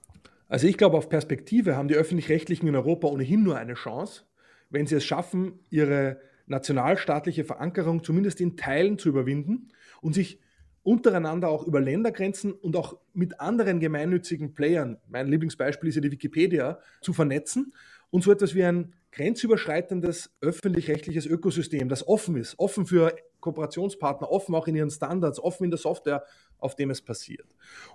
Also 0.50 0.66
ich 0.66 0.76
glaube, 0.76 0.96
auf 0.98 1.08
Perspektive 1.08 1.76
haben 1.76 1.86
die 1.86 1.94
öffentlich-rechtlichen 1.94 2.66
in 2.66 2.74
Europa 2.74 3.06
ohnehin 3.06 3.44
nur 3.44 3.56
eine 3.56 3.74
Chance, 3.74 4.24
wenn 4.68 4.84
sie 4.84 4.96
es 4.96 5.04
schaffen, 5.04 5.60
ihre 5.70 6.20
nationalstaatliche 6.46 7.44
Verankerung 7.44 8.02
zumindest 8.02 8.40
in 8.40 8.56
Teilen 8.56 8.98
zu 8.98 9.08
überwinden 9.08 9.68
und 10.02 10.12
sich 10.12 10.40
untereinander 10.82 11.48
auch 11.50 11.64
über 11.68 11.80
Ländergrenzen 11.80 12.52
und 12.52 12.74
auch 12.74 12.98
mit 13.12 13.38
anderen 13.38 13.78
gemeinnützigen 13.78 14.52
Playern, 14.52 14.98
mein 15.08 15.28
Lieblingsbeispiel 15.28 15.88
ist 15.88 15.94
ja 15.94 16.00
die 16.00 16.10
Wikipedia, 16.10 16.80
zu 17.00 17.12
vernetzen 17.12 17.72
und 18.10 18.24
so 18.24 18.32
etwas 18.32 18.56
wie 18.56 18.64
ein 18.64 18.92
grenzüberschreitendes 19.12 20.32
öffentlich-rechtliches 20.40 21.26
Ökosystem, 21.26 21.88
das 21.88 22.08
offen 22.08 22.36
ist, 22.36 22.58
offen 22.58 22.86
für 22.86 23.14
Kooperationspartner, 23.40 24.30
offen 24.30 24.54
auch 24.54 24.66
in 24.66 24.74
ihren 24.74 24.90
Standards, 24.90 25.38
offen 25.38 25.64
in 25.64 25.70
der 25.70 25.78
Software, 25.78 26.24
auf 26.58 26.74
dem 26.74 26.90
es 26.90 27.02
passiert. 27.02 27.46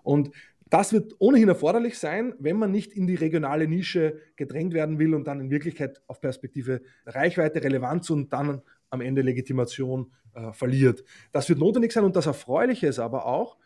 Und 0.03 0.31
das 0.69 0.93
wird 0.93 1.15
ohnehin 1.19 1.47
erforderlich 1.47 1.97
sein, 1.99 2.33
wenn 2.39 2.57
man 2.57 2.71
nicht 2.71 2.93
in 2.93 3.05
die 3.05 3.15
regionale 3.15 3.67
Nische 3.67 4.19
gedrängt 4.35 4.73
werden 4.73 4.97
will 4.97 5.13
und 5.13 5.25
dann 5.25 5.39
in 5.39 5.51
Wirklichkeit 5.51 6.01
auf 6.07 6.21
Perspektive 6.21 6.81
Reichweite, 7.05 7.63
Relevanz 7.63 8.09
und 8.09 8.33
dann 8.33 8.61
am 8.89 9.01
Ende 9.01 9.21
Legitimation 9.21 10.11
äh, 10.33 10.51
verliert. 10.53 11.03
Das 11.31 11.49
wird 11.49 11.59
notwendig 11.59 11.91
sein 11.91 12.03
und 12.03 12.15
das 12.15 12.25
Erfreuliche 12.25 12.87
ist 12.87 12.99
aber 12.99 13.25
auch, 13.25 13.57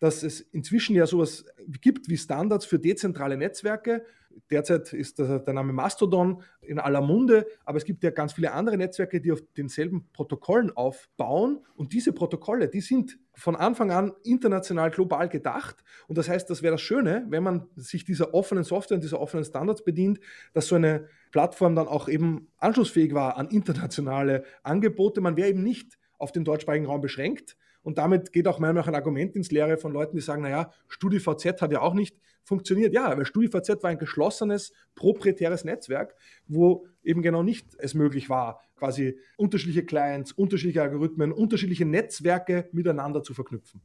dass 0.00 0.22
es 0.22 0.40
inzwischen 0.40 0.96
ja 0.96 1.06
sowas 1.06 1.44
gibt 1.80 2.08
wie 2.08 2.16
Standards 2.16 2.64
für 2.64 2.78
dezentrale 2.78 3.36
Netzwerke. 3.36 4.04
Derzeit 4.50 4.92
ist 4.92 5.18
der, 5.18 5.42
Name 5.52 5.72
Mastodon 5.72 6.42
in 6.60 6.78
aller 6.78 7.00
Munde, 7.00 7.46
aber 7.64 7.78
es 7.78 7.84
gibt 7.84 8.02
ja 8.02 8.10
ganz 8.10 8.32
viele 8.32 8.52
andere 8.52 8.76
Netzwerke, 8.76 9.20
die 9.20 9.32
auf 9.32 9.42
denselben 9.56 10.08
Protokollen 10.12 10.76
aufbauen. 10.76 11.64
Und 11.74 11.92
diese 11.92 12.12
Protokolle, 12.12 12.68
die 12.68 12.80
sind 12.80 13.18
von 13.34 13.56
Anfang 13.56 13.90
an 13.90 14.12
international, 14.24 14.90
global 14.90 15.28
gedacht. 15.28 15.84
Und 16.08 16.18
das 16.18 16.28
heißt, 16.28 16.50
das 16.50 16.62
wäre 16.62 16.72
das 16.72 16.80
Schöne, 16.80 17.26
wenn 17.28 17.42
man 17.42 17.68
sich 17.76 18.04
dieser 18.04 18.34
offenen 18.34 18.64
Software 18.64 18.96
und 18.96 19.04
dieser 19.04 19.20
offenen 19.20 19.44
Standards 19.44 19.84
bedient, 19.84 20.20
dass 20.52 20.66
so 20.66 20.74
eine 20.74 21.08
Plattform 21.30 21.74
dann 21.76 21.86
auch 21.86 22.08
eben 22.08 22.48
anschlussfähig 22.58 23.14
war 23.14 23.36
an 23.36 23.48
internationale 23.48 24.44
Angebote. 24.62 25.20
Man 25.20 25.36
wäre 25.36 25.48
eben 25.48 25.62
nicht 25.62 25.98
auf 26.18 26.32
den 26.32 26.44
deutschsprachigen 26.44 26.86
Raum 26.86 27.00
beschränkt, 27.00 27.56
und 27.82 27.98
damit 27.98 28.32
geht 28.32 28.46
auch 28.46 28.58
manchmal 28.58 28.86
ein 28.86 28.94
Argument 28.94 29.34
ins 29.36 29.50
Leere 29.50 29.78
von 29.78 29.92
Leuten, 29.92 30.16
die 30.16 30.22
sagen, 30.22 30.42
naja, 30.42 30.70
StudiVZ 30.88 31.62
hat 31.62 31.72
ja 31.72 31.80
auch 31.80 31.94
nicht 31.94 32.16
funktioniert. 32.44 32.92
Ja, 32.92 33.16
weil 33.16 33.24
StudiVZ 33.24 33.82
war 33.82 33.90
ein 33.90 33.98
geschlossenes, 33.98 34.72
proprietäres 34.94 35.64
Netzwerk, 35.64 36.14
wo 36.46 36.86
eben 37.02 37.22
genau 37.22 37.42
nicht 37.42 37.74
es 37.78 37.94
möglich 37.94 38.28
war, 38.28 38.60
quasi 38.76 39.18
unterschiedliche 39.36 39.84
Clients, 39.84 40.32
unterschiedliche 40.32 40.82
Algorithmen, 40.82 41.32
unterschiedliche 41.32 41.84
Netzwerke 41.84 42.68
miteinander 42.72 43.22
zu 43.22 43.34
verknüpfen. 43.34 43.82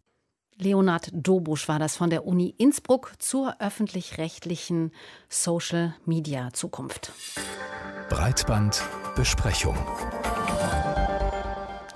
Leonhard 0.57 1.09
Dobusch 1.13 1.67
war 1.67 1.79
das 1.79 1.97
von 1.97 2.09
der 2.09 2.25
Uni 2.25 2.55
Innsbruck 2.57 3.13
zur 3.19 3.59
öffentlich-rechtlichen 3.59 4.91
Social 5.27 5.95
Media 6.05 6.49
Zukunft. 6.53 7.11
Breitbandbesprechung. 8.09 9.75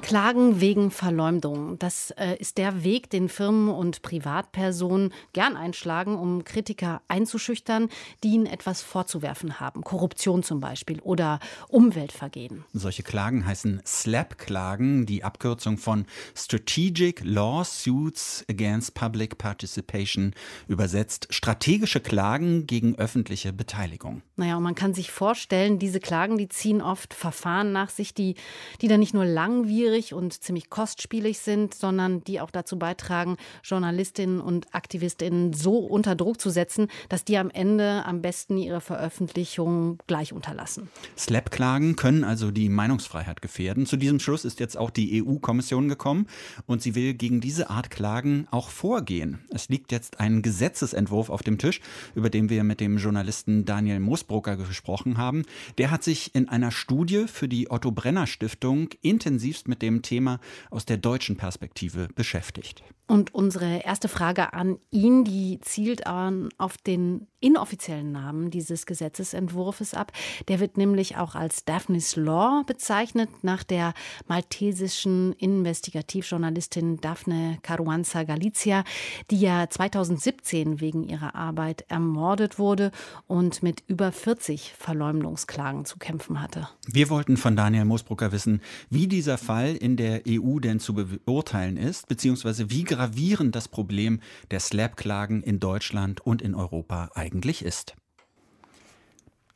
Klagen 0.09 0.59
wegen 0.59 0.89
Verleumdung. 0.89 1.77
Das 1.77 2.09
äh, 2.17 2.35
ist 2.39 2.57
der 2.57 2.83
Weg, 2.83 3.11
den 3.11 3.29
Firmen 3.29 3.69
und 3.69 4.01
Privatpersonen 4.01 5.13
gern 5.33 5.55
einschlagen, 5.55 6.17
um 6.17 6.43
Kritiker 6.43 7.03
einzuschüchtern, 7.07 7.89
die 8.23 8.29
ihnen 8.29 8.47
etwas 8.47 8.81
vorzuwerfen 8.81 9.59
haben. 9.59 9.83
Korruption 9.83 10.41
zum 10.41 10.61
Beispiel 10.61 10.99
oder 11.01 11.39
Umweltvergehen. 11.67 12.65
Solche 12.73 13.03
Klagen 13.03 13.45
heißen 13.45 13.83
SLAP-Klagen, 13.85 15.05
die 15.05 15.23
Abkürzung 15.23 15.77
von 15.77 16.07
Strategic 16.35 17.21
Lawsuits 17.23 18.43
Against 18.49 18.95
Public 18.95 19.37
Participation, 19.37 20.33
übersetzt 20.67 21.27
strategische 21.29 21.99
Klagen 21.99 22.65
gegen 22.65 22.95
öffentliche 22.95 23.53
Beteiligung. 23.53 24.23
Naja, 24.37 24.57
und 24.57 24.63
man 24.63 24.73
kann 24.73 24.95
sich 24.95 25.11
vorstellen, 25.11 25.77
diese 25.77 25.99
Klagen, 25.99 26.39
die 26.39 26.49
ziehen 26.49 26.81
oft 26.81 27.13
Verfahren 27.13 27.71
nach 27.71 27.91
sich, 27.91 28.15
die, 28.15 28.33
die 28.81 28.87
dann 28.87 29.01
nicht 29.01 29.13
nur 29.13 29.25
langwierig 29.25 29.98
schwierig 29.99 30.13
und 30.13 30.33
ziemlich 30.41 30.69
kostspielig 30.69 31.39
sind, 31.39 31.73
sondern 31.73 32.23
die 32.23 32.39
auch 32.39 32.51
dazu 32.51 32.77
beitragen, 32.79 33.37
Journalistinnen 33.63 34.39
und 34.39 34.73
Aktivistinnen 34.73 35.53
so 35.53 35.77
unter 35.77 36.15
Druck 36.15 36.39
zu 36.39 36.49
setzen, 36.49 36.87
dass 37.09 37.25
die 37.25 37.37
am 37.37 37.49
Ende 37.49 38.05
am 38.05 38.21
besten 38.21 38.57
ihre 38.57 38.81
Veröffentlichung 38.81 39.97
gleich 40.07 40.33
unterlassen. 40.33 40.89
Slap-Klagen 41.17 41.95
können 41.95 42.23
also 42.23 42.51
die 42.51 42.69
Meinungsfreiheit 42.69 43.41
gefährden. 43.41 43.85
Zu 43.85 43.97
diesem 43.97 44.19
Schluss 44.19 44.45
ist 44.45 44.59
jetzt 44.59 44.77
auch 44.77 44.89
die 44.89 45.23
EU-Kommission 45.23 45.89
gekommen 45.89 46.27
und 46.65 46.81
sie 46.81 46.95
will 46.95 47.13
gegen 47.13 47.41
diese 47.41 47.69
Art 47.69 47.89
Klagen 47.89 48.47
auch 48.51 48.69
vorgehen. 48.69 49.39
Es 49.49 49.69
liegt 49.69 49.91
jetzt 49.91 50.19
ein 50.19 50.41
Gesetzesentwurf 50.41 51.29
auf 51.29 51.43
dem 51.43 51.57
Tisch, 51.57 51.81
über 52.15 52.29
den 52.29 52.49
wir 52.49 52.63
mit 52.63 52.79
dem 52.79 52.97
Journalisten 52.97 53.65
Daniel 53.65 53.99
Moosbrucker 53.99 54.55
gesprochen 54.57 55.17
haben. 55.17 55.43
Der 55.77 55.91
hat 55.91 56.03
sich 56.03 56.33
in 56.35 56.47
einer 56.47 56.71
Studie 56.71 57.25
für 57.27 57.47
die 57.47 57.69
Otto 57.69 57.91
Brenner 57.91 58.27
Stiftung 58.27 58.89
intensivst 59.01 59.67
mit 59.67 59.81
dem 59.81 59.88
Thema 60.01 60.39
aus 60.69 60.85
der 60.85 60.97
deutschen 60.97 61.37
Perspektive 61.37 62.07
beschäftigt. 62.15 62.83
Und 63.09 63.33
unsere 63.33 63.79
erste 63.79 64.07
Frage 64.07 64.53
an 64.53 64.77
ihn, 64.91 65.23
die 65.23 65.59
zielt 65.61 66.05
an, 66.05 66.49
auf 66.59 66.77
den 66.77 67.25
inoffiziellen 67.39 68.11
Namen 68.11 68.51
dieses 68.51 68.85
Gesetzesentwurfs 68.85 69.95
ab. 69.95 70.11
Der 70.47 70.59
wird 70.59 70.77
nämlich 70.77 71.17
auch 71.17 71.33
als 71.33 71.65
Daphne's 71.65 72.15
Law 72.15 72.63
bezeichnet, 72.67 73.29
nach 73.43 73.63
der 73.63 73.93
maltesischen 74.27 75.33
Investigativjournalistin 75.33 76.97
Daphne 76.97 77.57
Caruanza 77.63 78.23
Galizia, 78.23 78.83
die 79.31 79.39
ja 79.39 79.67
2017 79.67 80.79
wegen 80.79 81.03
ihrer 81.03 81.33
Arbeit 81.33 81.85
ermordet 81.87 82.59
wurde 82.59 82.91
und 83.25 83.63
mit 83.63 83.83
über 83.87 84.11
40 84.11 84.73
Verleumdungsklagen 84.77 85.85
zu 85.85 85.97
kämpfen 85.97 86.41
hatte. 86.41 86.67
Wir 86.85 87.09
wollten 87.09 87.37
von 87.37 87.55
Daniel 87.55 87.85
Moosbrucker 87.85 88.31
wissen, 88.31 88.61
wie 88.89 89.07
dieser 89.07 89.37
Fall 89.37 89.68
in 89.75 89.97
der 89.97 90.23
EU 90.27 90.59
denn 90.59 90.79
zu 90.79 90.93
beurteilen 90.93 91.77
ist, 91.77 92.07
beziehungsweise 92.07 92.69
wie 92.69 92.83
gravierend 92.83 93.55
das 93.55 93.67
Problem 93.67 94.19
der 94.51 94.59
Slap-Klagen 94.59 95.43
in 95.43 95.59
Deutschland 95.59 96.21
und 96.21 96.41
in 96.41 96.55
Europa 96.55 97.11
eigentlich 97.15 97.63
ist. 97.63 97.95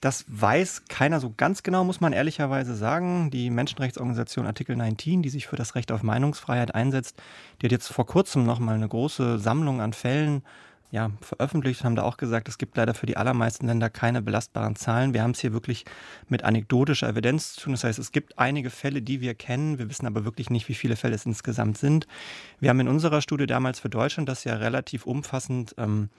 Das 0.04 0.26
weiß 0.28 0.84
keiner 0.90 1.22
so 1.22 1.34
ganz 1.38 1.64
genau, 1.64 1.86
muss 1.86 2.02
man 2.02 2.12
ehrlicherweise 2.12 2.76
sagen. 2.76 3.32
Die 3.32 3.50
Menschenrechtsorganisation 3.50 4.46
Artikel 4.46 4.76
19, 4.76 5.22
die 5.22 5.30
sich 5.30 5.48
für 5.48 5.56
das 5.56 5.76
Recht 5.76 5.94
auf 5.94 6.04
Meinungsfreiheit 6.04 6.76
einsetzt, 6.76 7.22
die 7.62 7.68
hat 7.68 7.72
jetzt 7.72 7.88
vor 7.88 8.06
kurzem 8.06 8.44
noch 8.44 8.60
mal 8.60 8.76
eine 8.76 8.90
große 8.90 9.40
Sammlung 9.40 9.80
an 9.80 9.94
Fällen 9.94 10.44
ja, 10.94 11.10
veröffentlicht 11.22 11.84
haben 11.84 11.96
da 11.96 12.04
auch 12.04 12.18
gesagt, 12.18 12.48
es 12.48 12.60
gibt 12.60 12.78
leider 12.78 12.94
für 12.94 13.08
die 13.08 13.18
allermeisten 13.18 13.66
Länder 13.66 13.90
keine 13.90 14.22
belastbaren 14.22 14.76
Zahlen. 14.76 15.16
Wir 15.16 15.24
haben 15.24 15.32
es 15.32 15.40
hier 15.40 15.52
wirklich 15.52 15.86
mit 16.30 16.44
anekdotischer 16.44 17.10
Evidenz 17.10 17.54
zu 17.54 17.62
tun. 17.62 17.74
Das 17.74 17.84
heißt, 17.84 17.98
es 17.98 18.12
gibt 18.12 18.38
einige 18.38 18.70
Fälle, 18.70 19.02
die 19.02 19.20
wir 19.20 19.34
kennen. 19.34 19.80
Wir 19.80 19.90
wissen 19.90 20.06
aber 20.06 20.24
wirklich 20.24 20.52
nicht, 20.52 20.70
wie 20.70 20.76
viele 20.76 20.96
Fälle 20.96 21.16
es 21.16 21.26
insgesamt 21.26 21.80
sind. 21.80 22.06
Wir 22.60 22.70
haben 22.70 22.80
in 22.80 22.88
unserer 22.88 23.24
Studie 23.24 23.48
damals 23.48 23.80
für 23.80 23.90
Deutschland 23.90 24.30
das 24.30 24.44
ja 24.44 24.54
relativ 24.54 25.08
umfassend 25.08 25.74
ähm, 25.80 26.10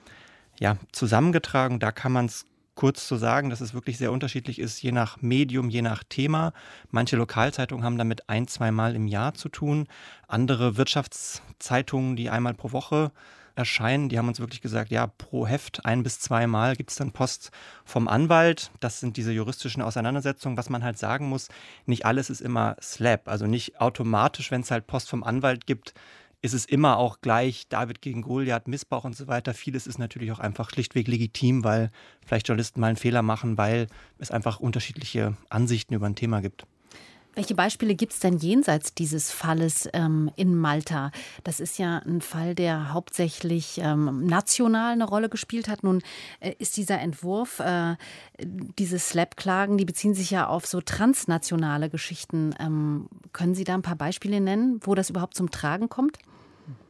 ja, 0.59 0.75
zusammengetragen. 0.91 1.79
Da 1.79 1.93
kann 1.93 2.11
man 2.11 2.25
es 2.25 2.45
kurz 2.75 3.07
zu 3.07 3.15
sagen, 3.15 3.49
dass 3.49 3.61
es 3.61 3.73
wirklich 3.73 3.97
sehr 3.97 4.11
unterschiedlich 4.11 4.59
ist, 4.59 4.81
je 4.81 4.91
nach 4.91 5.21
Medium, 5.21 5.69
je 5.69 5.83
nach 5.83 6.03
Thema. 6.03 6.51
Manche 6.91 7.15
Lokalzeitungen 7.15 7.85
haben 7.85 7.97
damit 7.97 8.27
ein, 8.27 8.49
zweimal 8.49 8.93
im 8.93 9.07
Jahr 9.07 9.35
zu 9.35 9.47
tun. 9.47 9.87
Andere 10.27 10.75
Wirtschaftszeitungen, 10.75 12.17
die 12.17 12.29
einmal 12.29 12.55
pro 12.55 12.73
Woche 12.73 13.13
erscheinen, 13.55 14.09
die 14.09 14.17
haben 14.17 14.27
uns 14.27 14.39
wirklich 14.39 14.61
gesagt, 14.61 14.91
ja, 14.91 15.07
pro 15.07 15.47
Heft 15.47 15.85
ein 15.85 16.03
bis 16.03 16.19
zweimal 16.19 16.75
gibt 16.75 16.91
es 16.91 16.97
dann 16.97 17.11
Post 17.11 17.51
vom 17.85 18.07
Anwalt. 18.07 18.71
Das 18.79 18.99
sind 18.99 19.17
diese 19.17 19.31
juristischen 19.31 19.81
Auseinandersetzungen. 19.81 20.57
Was 20.57 20.69
man 20.69 20.83
halt 20.83 20.97
sagen 20.97 21.29
muss, 21.29 21.47
nicht 21.85 22.05
alles 22.05 22.29
ist 22.29 22.41
immer 22.41 22.75
Slap. 22.81 23.27
Also 23.27 23.47
nicht 23.47 23.79
automatisch, 23.79 24.51
wenn 24.51 24.61
es 24.61 24.71
halt 24.71 24.87
Post 24.87 25.09
vom 25.09 25.23
Anwalt 25.23 25.65
gibt, 25.65 25.93
ist 26.41 26.53
es 26.53 26.65
immer 26.65 26.97
auch 26.97 27.21
gleich 27.21 27.67
David 27.69 28.01
gegen 28.01 28.21
Goliath, 28.21 28.67
Missbrauch 28.67 29.03
und 29.03 29.15
so 29.15 29.27
weiter. 29.27 29.53
Vieles 29.53 29.87
ist 29.87 29.97
natürlich 29.97 30.31
auch 30.31 30.39
einfach 30.39 30.69
schlichtweg 30.69 31.07
legitim, 31.07 31.63
weil 31.63 31.89
vielleicht 32.23 32.47
Journalisten 32.47 32.79
mal 32.79 32.87
einen 32.87 32.97
Fehler 32.97 33.23
machen, 33.23 33.57
weil 33.57 33.87
es 34.19 34.29
einfach 34.29 34.59
unterschiedliche 34.59 35.35
Ansichten 35.49 35.95
über 35.95 36.05
ein 36.05 36.15
Thema 36.15 36.41
gibt. 36.41 36.67
Welche 37.35 37.53
Beispiele 37.53 37.95
gibt 37.95 38.13
es 38.13 38.19
denn 38.19 38.37
jenseits 38.37 38.93
dieses 38.93 39.29
Falles 39.29 39.89
ähm, 39.93 40.31
in 40.37 40.55
Malta? 40.55 41.11
Das 41.43 41.59
ist 41.59 41.77
ja 41.77 41.97
ein 41.99 42.21
Fall, 42.21 42.55
der 42.55 42.93
hauptsächlich 42.93 43.77
ähm, 43.77 44.25
national 44.25 44.93
eine 44.93 45.03
Rolle 45.03 45.27
gespielt 45.27 45.67
hat. 45.67 45.83
Nun 45.83 46.01
äh, 46.39 46.53
ist 46.59 46.77
dieser 46.77 46.99
Entwurf, 46.99 47.59
äh, 47.59 47.97
diese 48.39 48.99
Slap-Klagen, 48.99 49.77
die 49.77 49.85
beziehen 49.85 50.13
sich 50.13 50.31
ja 50.31 50.47
auf 50.47 50.65
so 50.65 50.79
transnationale 50.79 51.89
Geschichten. 51.89 52.55
Ähm, 52.57 53.09
können 53.33 53.53
Sie 53.53 53.65
da 53.65 53.73
ein 53.73 53.81
paar 53.81 53.97
Beispiele 53.97 54.39
nennen, 54.39 54.79
wo 54.81 54.95
das 54.95 55.09
überhaupt 55.09 55.35
zum 55.35 55.51
Tragen 55.51 55.89
kommt? 55.89 56.17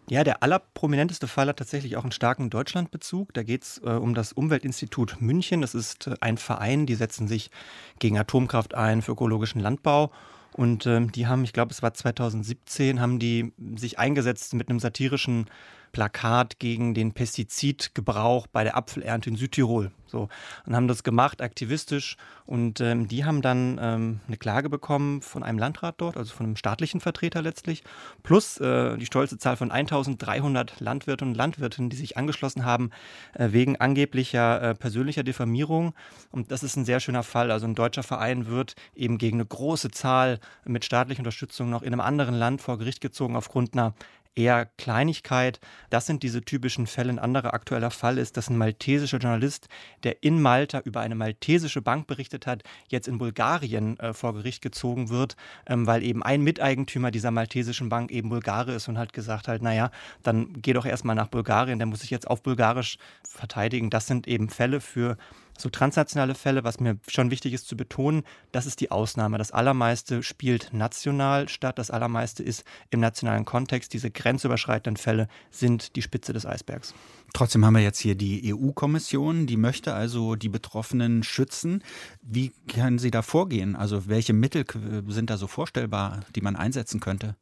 Ja, 0.08 0.24
der 0.24 0.44
allerprominenteste 0.44 1.28
Fall 1.28 1.48
hat 1.48 1.58
tatsächlich 1.58 1.98
auch 1.98 2.04
einen 2.04 2.12
starken 2.12 2.52
Deutschlandbezug. 2.52 3.34
Da 3.34 3.42
geht 3.42 3.64
es 3.64 3.82
äh, 3.84 3.90
um 3.90 4.14
das 4.14 4.34
Umweltinstitut 4.34 5.20
München. 5.20 5.62
Das 5.62 5.74
ist 5.74 6.06
äh, 6.06 6.14
ein 6.22 6.38
Verein, 6.38 6.86
die 6.86 6.94
setzen 6.94 7.28
sich 7.28 7.50
gegen 7.98 8.20
Atomkraft 8.20 8.76
ein, 8.76 9.02
für 9.02 9.14
ökologischen 9.14 9.60
Landbau. 9.60 10.12
Und 10.56 10.86
ähm, 10.86 11.12
die 11.12 11.28
haben, 11.28 11.44
ich 11.44 11.52
glaube, 11.52 11.72
es 11.74 11.84
war 11.84 11.94
2017, 11.94 13.02
haben 13.02 13.20
die 13.20 13.52
sich 13.76 14.00
eingesetzt 14.00 14.54
mit 14.54 14.70
einem 14.70 14.80
satirischen 14.80 15.50
Plakat 15.96 16.60
gegen 16.60 16.94
den 16.94 17.14
Pestizidgebrauch 17.14 18.48
bei 18.48 18.66
der 18.66 18.76
Apfelernte 18.76 19.30
in 19.30 19.38
Südtirol. 19.38 19.92
So, 20.08 20.28
und 20.66 20.76
haben 20.76 20.90
das 20.90 21.04
gemacht, 21.04 21.42
aktivistisch. 21.42 22.18
Und 22.46 22.82
ähm, 22.82 23.08
die 23.08 23.24
haben 23.24 23.42
dann 23.42 23.80
ähm, 23.82 24.20
eine 24.28 24.36
Klage 24.36 24.70
bekommen 24.70 25.22
von 25.22 25.42
einem 25.42 25.58
Landrat 25.58 25.96
dort, 26.00 26.18
also 26.18 26.34
von 26.34 26.48
einem 26.48 26.58
staatlichen 26.58 27.00
Vertreter 27.00 27.42
letztlich, 27.42 27.82
plus 28.24 28.60
äh, 28.60 28.98
die 28.98 29.06
stolze 29.06 29.38
Zahl 29.38 29.56
von 29.56 29.72
1300 29.72 30.82
Landwirten 30.82 31.30
und 31.30 31.36
Landwirtinnen, 31.36 31.90
die 31.90 31.96
sich 31.96 32.18
angeschlossen 32.18 32.66
haben, 32.66 32.90
äh, 33.34 33.54
wegen 33.54 33.78
angeblicher 33.78 34.62
äh, 34.62 34.76
persönlicher 34.76 35.24
Diffamierung. 35.24 35.94
Und 36.30 36.52
das 36.52 36.62
ist 36.62 36.76
ein 36.76 36.84
sehr 36.84 37.00
schöner 37.00 37.24
Fall. 37.24 37.52
Also 37.52 37.68
ein 37.68 37.76
deutscher 37.76 38.04
Verein 38.04 38.48
wird 38.48 38.76
eben 38.96 39.18
gegen 39.18 39.38
eine 39.38 39.46
große 39.46 39.92
Zahl 39.92 40.42
mit 40.66 40.84
staatlicher 40.84 41.22
Unterstützung 41.22 41.70
noch 41.70 41.84
in 41.84 41.94
einem 41.94 42.02
anderen 42.02 42.36
Land 42.36 42.62
vor 42.62 42.78
Gericht 42.78 43.00
gezogen 43.00 43.38
aufgrund 43.38 43.74
einer 43.74 43.94
eher 44.36 44.66
Kleinigkeit. 44.78 45.60
Das 45.90 46.06
sind 46.06 46.24
diese 46.24 46.42
typischen 46.42 46.88
Fälle. 46.88 47.10
Ein 47.10 47.20
anderer 47.20 47.54
aktueller 47.54 47.92
Fall 47.92 48.18
ist, 48.18 48.38
dass 48.38 48.50
ein 48.50 48.58
maltesischer 48.58 49.18
Journalist, 49.18 49.68
der 50.04 50.24
in 50.24 50.42
Malta 50.42 50.80
über 50.80 51.02
eine 51.02 51.16
maltesische 51.16 51.82
Bank 51.82 52.08
berichtet 52.08 52.46
hat, 52.46 52.64
jetzt 52.90 53.08
in 53.08 53.18
Bulgarien 53.18 54.00
äh, 54.00 54.14
vor 54.14 54.34
Gericht 54.34 54.62
gezogen 54.62 55.10
wird, 55.10 55.36
ähm, 55.68 55.88
weil 55.88 56.04
eben 56.04 56.24
ein 56.24 56.42
Miteigentümer 56.42 57.12
dieser 57.12 57.32
maltesischen 57.32 57.90
Bank 57.90 58.12
eben 58.12 58.30
Bulgare 58.30 58.74
ist 58.74 58.88
und 58.88 58.98
hat 58.98 59.14
gesagt 59.14 59.48
halt, 59.48 59.62
naja, 59.62 59.92
dann 60.24 60.62
geh 60.62 60.74
doch 60.74 60.86
erstmal 60.86 61.16
nach 61.16 61.28
Bulgarien, 61.28 61.80
der 61.80 61.86
muss 61.86 62.02
sich 62.02 62.10
jetzt 62.10 62.28
auf 62.28 62.44
Bulgarisch 62.44 62.98
verteidigen. 63.28 63.90
Das 63.90 64.08
sind 64.08 64.28
eben 64.28 64.50
Fälle 64.50 64.82
für 64.82 65.18
so 65.58 65.70
transnationale 65.70 66.36
Fälle, 66.36 66.64
was 66.64 66.80
mir 66.80 66.98
schon 67.08 67.32
wichtig 67.32 67.54
ist 67.54 67.68
zu 67.68 67.78
betonen, 67.78 68.24
das 68.52 68.66
ist 68.66 68.82
die 68.82 68.92
Ausnahme. 68.92 69.38
Das 69.38 69.52
Allermeiste 69.52 70.24
spielt 70.24 70.74
national 70.74 71.50
statt, 71.50 71.80
das 71.80 71.92
Allermeiste 71.92 72.44
ist 72.44 72.64
im 72.90 73.00
nationalen 73.00 73.46
Kontext. 73.46 73.94
Diese 73.94 74.12
grenzüberschreitenden 74.12 74.98
Fälle 74.98 75.28
sind 75.52 75.96
die 75.96 76.02
Spitze 76.02 76.34
des 76.34 76.46
Eisbergs. 76.46 76.94
Trotzdem 77.34 77.66
haben 77.66 77.76
wir 77.76 77.82
jetzt 77.82 78.00
hier 78.00 78.16
die 78.16 78.54
EU-Kommission, 78.54 79.46
die 79.46 79.58
möchte 79.58 79.94
also 79.94 80.36
die 80.36 80.50
Betroffenen 80.50 81.24
schützen. 81.24 81.84
Wie 82.22 82.54
können 82.68 82.98
Sie 82.98 83.12
da 83.12 83.22
vorgehen? 83.22 83.76
Also 83.76 84.08
welche 84.08 84.34
Mittel 84.34 84.66
sind 85.08 85.30
da 85.30 85.38
so 85.38 85.48
vorstellbar, 85.48 86.22
die 86.36 86.42
man 86.42 86.56
einsetzen 86.56 87.00
könnte? 87.00 87.36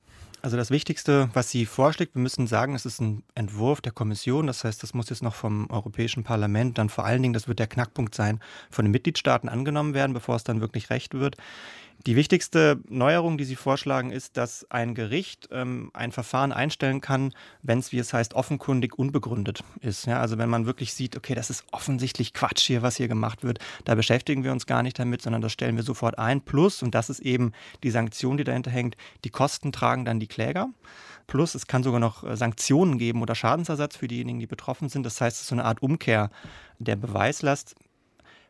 Also 0.43 0.57
das 0.57 0.71
Wichtigste, 0.71 1.29
was 1.33 1.49
sie 1.49 1.65
vorschlägt, 1.65 2.15
wir 2.15 2.21
müssen 2.21 2.47
sagen, 2.47 2.75
es 2.75 2.85
ist 2.85 2.99
ein 2.99 3.23
Entwurf 3.33 3.79
der 3.79 3.93
Kommission. 3.93 4.45
Das 4.45 4.65
heißt, 4.65 4.83
das 4.83 4.93
muss 4.93 5.09
jetzt 5.09 5.23
noch 5.23 5.35
vom 5.35 5.69
Europäischen 5.69 6.25
Parlament, 6.25 6.77
dann 6.77 6.89
vor 6.89 7.05
allen 7.05 7.21
Dingen, 7.21 7.33
das 7.33 7.47
wird 7.47 7.59
der 7.59 7.67
Knackpunkt 7.67 8.13
sein, 8.13 8.41
von 8.69 8.83
den 8.83 8.91
Mitgliedstaaten 8.91 9.47
angenommen 9.47 9.93
werden, 9.93 10.11
bevor 10.11 10.35
es 10.35 10.43
dann 10.43 10.59
wirklich 10.59 10.89
Recht 10.89 11.13
wird. 11.13 11.37
Die 12.05 12.17
wichtigste 12.17 12.81
Neuerung, 12.89 13.37
die 13.37 13.45
Sie 13.45 13.55
vorschlagen, 13.55 14.11
ist, 14.11 14.35
dass 14.35 14.69
ein 14.69 14.93
Gericht 14.93 15.47
ähm, 15.53 15.89
ein 15.93 16.11
Verfahren 16.11 16.51
einstellen 16.51 16.99
kann, 16.99 17.33
wenn 17.61 17.79
es, 17.79 17.93
wie 17.93 17.99
es 17.99 18.11
heißt, 18.11 18.33
offenkundig 18.33 18.99
unbegründet 18.99 19.63
ist. 19.79 20.05
Ja, 20.05 20.19
also 20.19 20.37
wenn 20.37 20.49
man 20.49 20.65
wirklich 20.65 20.93
sieht, 20.93 21.15
okay, 21.15 21.33
das 21.33 21.49
ist 21.49 21.63
offensichtlich 21.71 22.33
Quatsch 22.33 22.63
hier, 22.63 22.81
was 22.81 22.97
hier 22.97 23.07
gemacht 23.07 23.45
wird, 23.45 23.59
da 23.85 23.95
beschäftigen 23.95 24.43
wir 24.43 24.51
uns 24.51 24.65
gar 24.65 24.83
nicht 24.83 24.99
damit, 24.99 25.21
sondern 25.21 25.41
das 25.41 25.53
stellen 25.53 25.77
wir 25.77 25.83
sofort 25.83 26.19
ein. 26.19 26.41
Plus, 26.41 26.83
und 26.83 26.93
das 26.93 27.09
ist 27.09 27.21
eben 27.21 27.53
die 27.83 27.91
Sanktion, 27.91 28.35
die 28.35 28.43
dahinter 28.43 28.71
hängt, 28.71 28.97
die 29.23 29.29
Kosten 29.29 29.71
tragen 29.71 30.03
dann 30.03 30.19
die 30.19 30.27
Kläger. 30.27 30.67
Plus, 31.27 31.55
es 31.55 31.67
kann 31.67 31.83
sogar 31.83 32.01
noch 32.01 32.25
äh, 32.25 32.35
Sanktionen 32.35 32.97
geben 32.97 33.21
oder 33.21 33.33
Schadensersatz 33.33 33.95
für 33.95 34.09
diejenigen, 34.09 34.39
die 34.39 34.47
betroffen 34.47 34.89
sind. 34.89 35.05
Das 35.05 35.21
heißt, 35.21 35.37
es 35.37 35.43
ist 35.43 35.47
so 35.47 35.55
eine 35.55 35.63
Art 35.63 35.81
Umkehr 35.81 36.31
der 36.79 36.97
Beweislast 36.97 37.75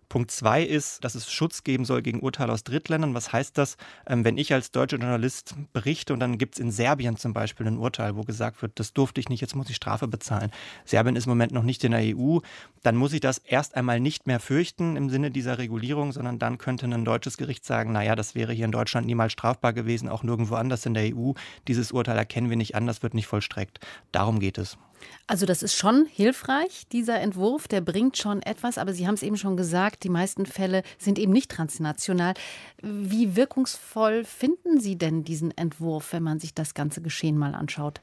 Punkt 0.09 0.31
zwei 0.31 0.63
ist, 0.63 1.03
dass 1.03 1.15
es 1.15 1.31
Schutz 1.31 1.63
geben 1.63 1.85
soll 1.85 2.01
gegen 2.01 2.21
Urteile 2.21 2.51
aus 2.51 2.63
Drittländern. 2.63 3.13
Was 3.13 3.33
heißt 3.33 3.57
das? 3.57 3.77
Ähm, 4.07 4.23
wenn 4.23 4.37
ich 4.37 4.53
als 4.53 4.71
deutscher 4.71 4.97
Journalist 4.97 5.55
berichte 5.73 6.13
und 6.13 6.19
dann 6.19 6.37
gibt 6.37 6.55
es 6.55 6.59
in 6.59 6.71
Serbien 6.71 7.17
zum 7.17 7.33
Beispiel 7.33 7.67
ein 7.67 7.77
Urteil, 7.77 8.15
wo 8.15 8.21
gesagt 8.21 8.61
wird, 8.61 8.79
das 8.79 8.93
durfte 8.93 9.19
ich 9.19 9.29
nicht, 9.29 9.41
jetzt 9.41 9.55
muss 9.55 9.69
ich 9.69 9.75
Strafe 9.75 10.07
bezahlen. 10.07 10.51
Serbien 10.85 11.15
ist 11.15 11.25
im 11.25 11.31
Moment 11.31 11.51
noch 11.51 11.63
nicht 11.63 11.83
in 11.83 11.91
der 11.91 12.15
EU. 12.15 12.39
Dann 12.83 12.95
muss 12.95 13.13
ich 13.13 13.21
das 13.21 13.37
erst 13.37 13.75
einmal 13.75 13.99
nicht 13.99 14.27
mehr 14.27 14.39
fürchten 14.39 14.95
im 14.95 15.09
Sinne 15.09 15.31
dieser 15.31 15.57
Regulierung, 15.57 16.11
sondern 16.11 16.39
dann 16.39 16.57
könnte 16.57 16.85
ein 16.85 17.05
deutsches 17.05 17.37
Gericht 17.37 17.65
sagen, 17.65 17.91
naja, 17.91 18.15
das 18.15 18.35
wäre 18.35 18.53
hier 18.53 18.65
in 18.65 18.71
Deutschland 18.71 19.07
niemals 19.07 19.31
strafbar 19.33 19.73
gewesen, 19.73 20.09
auch 20.09 20.23
nirgendwo 20.23 20.55
anders 20.55 20.85
in 20.85 20.93
der 20.93 21.15
EU. 21.15 21.31
Dieses 21.67 21.91
Urteil 21.91 22.17
erkennen 22.17 22.49
wir 22.49 22.57
nicht 22.57 22.75
an, 22.75 22.87
das 22.87 23.03
wird 23.03 23.13
nicht 23.13 23.27
vollstreckt. 23.27 23.79
Darum 24.11 24.39
geht 24.39 24.57
es. 24.57 24.77
Also 25.27 25.45
das 25.45 25.63
ist 25.63 25.75
schon 25.75 26.05
hilfreich, 26.05 26.83
dieser 26.91 27.19
Entwurf, 27.19 27.67
der 27.67 27.81
bringt 27.81 28.17
schon 28.17 28.41
etwas, 28.41 28.77
aber 28.77 28.93
Sie 28.93 29.07
haben 29.07 29.15
es 29.15 29.23
eben 29.23 29.37
schon 29.37 29.57
gesagt, 29.57 30.03
die 30.03 30.09
meisten 30.09 30.45
Fälle 30.45 30.83
sind 30.97 31.17
eben 31.17 31.31
nicht 31.31 31.51
transnational. 31.51 32.33
Wie 32.81 33.35
wirkungsvoll 33.35 34.25
finden 34.25 34.79
Sie 34.79 34.97
denn 34.97 35.23
diesen 35.23 35.51
Entwurf, 35.57 36.13
wenn 36.13 36.23
man 36.23 36.39
sich 36.39 36.53
das 36.53 36.73
ganze 36.73 37.01
Geschehen 37.01 37.37
mal 37.37 37.55
anschaut? 37.55 38.01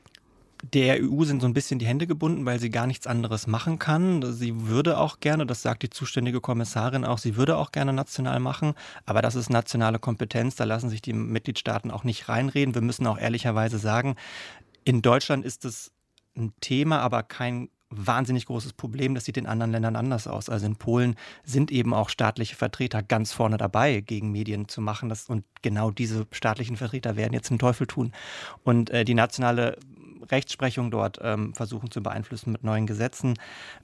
der 0.62 1.02
EU 1.02 1.24
sind 1.24 1.40
so 1.40 1.46
ein 1.46 1.54
bisschen 1.54 1.78
die 1.78 1.86
Hände 1.86 2.06
gebunden, 2.06 2.44
weil 2.44 2.58
sie 2.58 2.70
gar 2.70 2.86
nichts 2.86 3.06
anderes 3.06 3.46
machen 3.46 3.78
kann. 3.78 4.22
Sie 4.32 4.66
würde 4.66 4.98
auch 4.98 5.20
gerne, 5.20 5.46
das 5.46 5.62
sagt 5.62 5.82
die 5.82 5.90
zuständige 5.90 6.40
Kommissarin 6.40 7.04
auch, 7.04 7.18
sie 7.18 7.36
würde 7.36 7.56
auch 7.56 7.72
gerne 7.72 7.92
national 7.92 8.40
machen, 8.40 8.74
aber 9.06 9.22
das 9.22 9.34
ist 9.34 9.50
nationale 9.50 9.98
Kompetenz, 9.98 10.56
da 10.56 10.64
lassen 10.64 10.90
sich 10.90 11.02
die 11.02 11.12
Mitgliedstaaten 11.12 11.90
auch 11.90 12.04
nicht 12.04 12.28
reinreden. 12.28 12.74
Wir 12.74 12.82
müssen 12.82 13.06
auch 13.06 13.18
ehrlicherweise 13.18 13.78
sagen, 13.78 14.16
in 14.84 15.02
Deutschland 15.02 15.44
ist 15.44 15.64
es 15.64 15.92
ein 16.40 16.52
Thema, 16.60 17.00
aber 17.00 17.22
kein 17.22 17.68
wahnsinnig 17.90 18.46
großes 18.46 18.72
Problem. 18.72 19.14
Das 19.14 19.24
sieht 19.24 19.36
in 19.36 19.46
anderen 19.46 19.72
Ländern 19.72 19.96
anders 19.96 20.26
aus. 20.26 20.48
Also 20.48 20.66
in 20.66 20.76
Polen 20.76 21.16
sind 21.44 21.72
eben 21.72 21.92
auch 21.92 22.08
staatliche 22.08 22.54
Vertreter 22.54 23.02
ganz 23.02 23.32
vorne 23.32 23.56
dabei, 23.56 24.00
gegen 24.00 24.30
Medien 24.30 24.68
zu 24.68 24.80
machen. 24.80 25.08
Das, 25.08 25.28
und 25.28 25.44
genau 25.62 25.90
diese 25.90 26.26
staatlichen 26.30 26.76
Vertreter 26.76 27.16
werden 27.16 27.32
jetzt 27.32 27.50
den 27.50 27.58
Teufel 27.58 27.86
tun. 27.86 28.12
Und 28.62 28.90
äh, 28.90 29.04
die 29.04 29.14
nationale 29.14 29.76
Rechtsprechung 30.30 30.90
dort 30.90 31.18
ähm, 31.22 31.54
versuchen 31.54 31.90
zu 31.90 32.02
beeinflussen 32.02 32.52
mit 32.52 32.62
neuen 32.62 32.86
Gesetzen. 32.86 33.34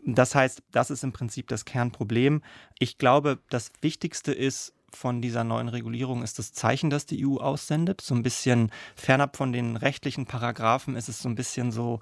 Das 0.05 0.35
heißt, 0.35 0.63
das 0.71 0.91
ist 0.91 1.03
im 1.03 1.13
Prinzip 1.13 1.49
das 1.49 1.65
Kernproblem. 1.65 2.43
Ich 2.79 2.99
glaube, 2.99 3.39
das 3.49 3.73
Wichtigste 3.81 4.33
ist, 4.33 4.73
von 4.93 5.21
dieser 5.21 5.45
neuen 5.45 5.69
Regulierung 5.69 6.23
ist 6.23 6.39
das 6.39 6.53
Zeichen, 6.53 6.91
das 6.91 7.07
die 7.07 7.27
EU 7.27 7.37
aussendet. 7.37 8.01
So 8.01 8.15
ein 8.15 8.23
bisschen 8.23 8.71
fernab 8.95 9.37
von 9.37 9.53
den 9.53 9.77
rechtlichen 9.77 10.27
Paragraphen 10.27 10.97
ist 10.97 11.09
es 11.09 11.21
so 11.21 11.29
ein 11.29 11.35
bisschen 11.35 11.71
so, 11.71 12.01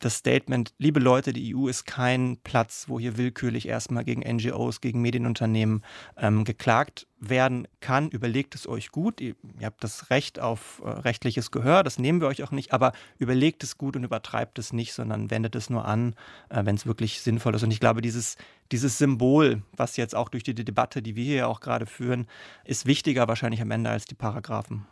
das 0.00 0.16
Statement, 0.16 0.72
liebe 0.78 0.98
Leute, 0.98 1.32
die 1.32 1.54
EU 1.54 1.68
ist 1.68 1.84
kein 1.84 2.38
Platz, 2.42 2.86
wo 2.88 2.98
hier 2.98 3.18
willkürlich 3.18 3.68
erstmal 3.68 4.02
gegen 4.02 4.22
NGOs, 4.22 4.80
gegen 4.80 5.02
Medienunternehmen 5.02 5.84
ähm, 6.16 6.44
geklagt 6.44 7.06
werden 7.18 7.68
kann. 7.80 8.08
Überlegt 8.08 8.54
es 8.54 8.66
euch 8.66 8.90
gut. 8.90 9.20
Ihr, 9.20 9.34
ihr 9.58 9.66
habt 9.66 9.84
das 9.84 10.08
Recht 10.08 10.40
auf 10.40 10.80
äh, 10.82 10.88
rechtliches 10.88 11.50
Gehör, 11.50 11.82
das 11.82 11.98
nehmen 11.98 12.22
wir 12.22 12.28
euch 12.28 12.42
auch 12.42 12.50
nicht, 12.50 12.72
aber 12.72 12.92
überlegt 13.18 13.62
es 13.62 13.76
gut 13.76 13.94
und 13.94 14.04
übertreibt 14.04 14.58
es 14.58 14.72
nicht, 14.72 14.94
sondern 14.94 15.30
wendet 15.30 15.54
es 15.54 15.68
nur 15.68 15.84
an, 15.84 16.14
äh, 16.48 16.64
wenn 16.64 16.76
es 16.76 16.86
wirklich 16.86 17.20
sinnvoll 17.20 17.54
ist. 17.54 17.62
Und 17.62 17.70
ich 17.70 17.80
glaube, 17.80 18.00
dieses, 18.00 18.36
dieses 18.72 18.96
Symbol, 18.96 19.62
was 19.76 19.98
jetzt 19.98 20.14
auch 20.14 20.30
durch 20.30 20.44
die 20.44 20.54
Debatte, 20.54 21.02
die 21.02 21.14
wir 21.14 21.24
hier 21.24 21.48
auch 21.48 21.60
gerade 21.60 21.84
führen, 21.84 22.26
ist 22.64 22.86
wichtiger 22.86 23.28
wahrscheinlich 23.28 23.60
am 23.60 23.70
Ende 23.70 23.90
als 23.90 24.06
die 24.06 24.14
Paragraphen. 24.14 24.86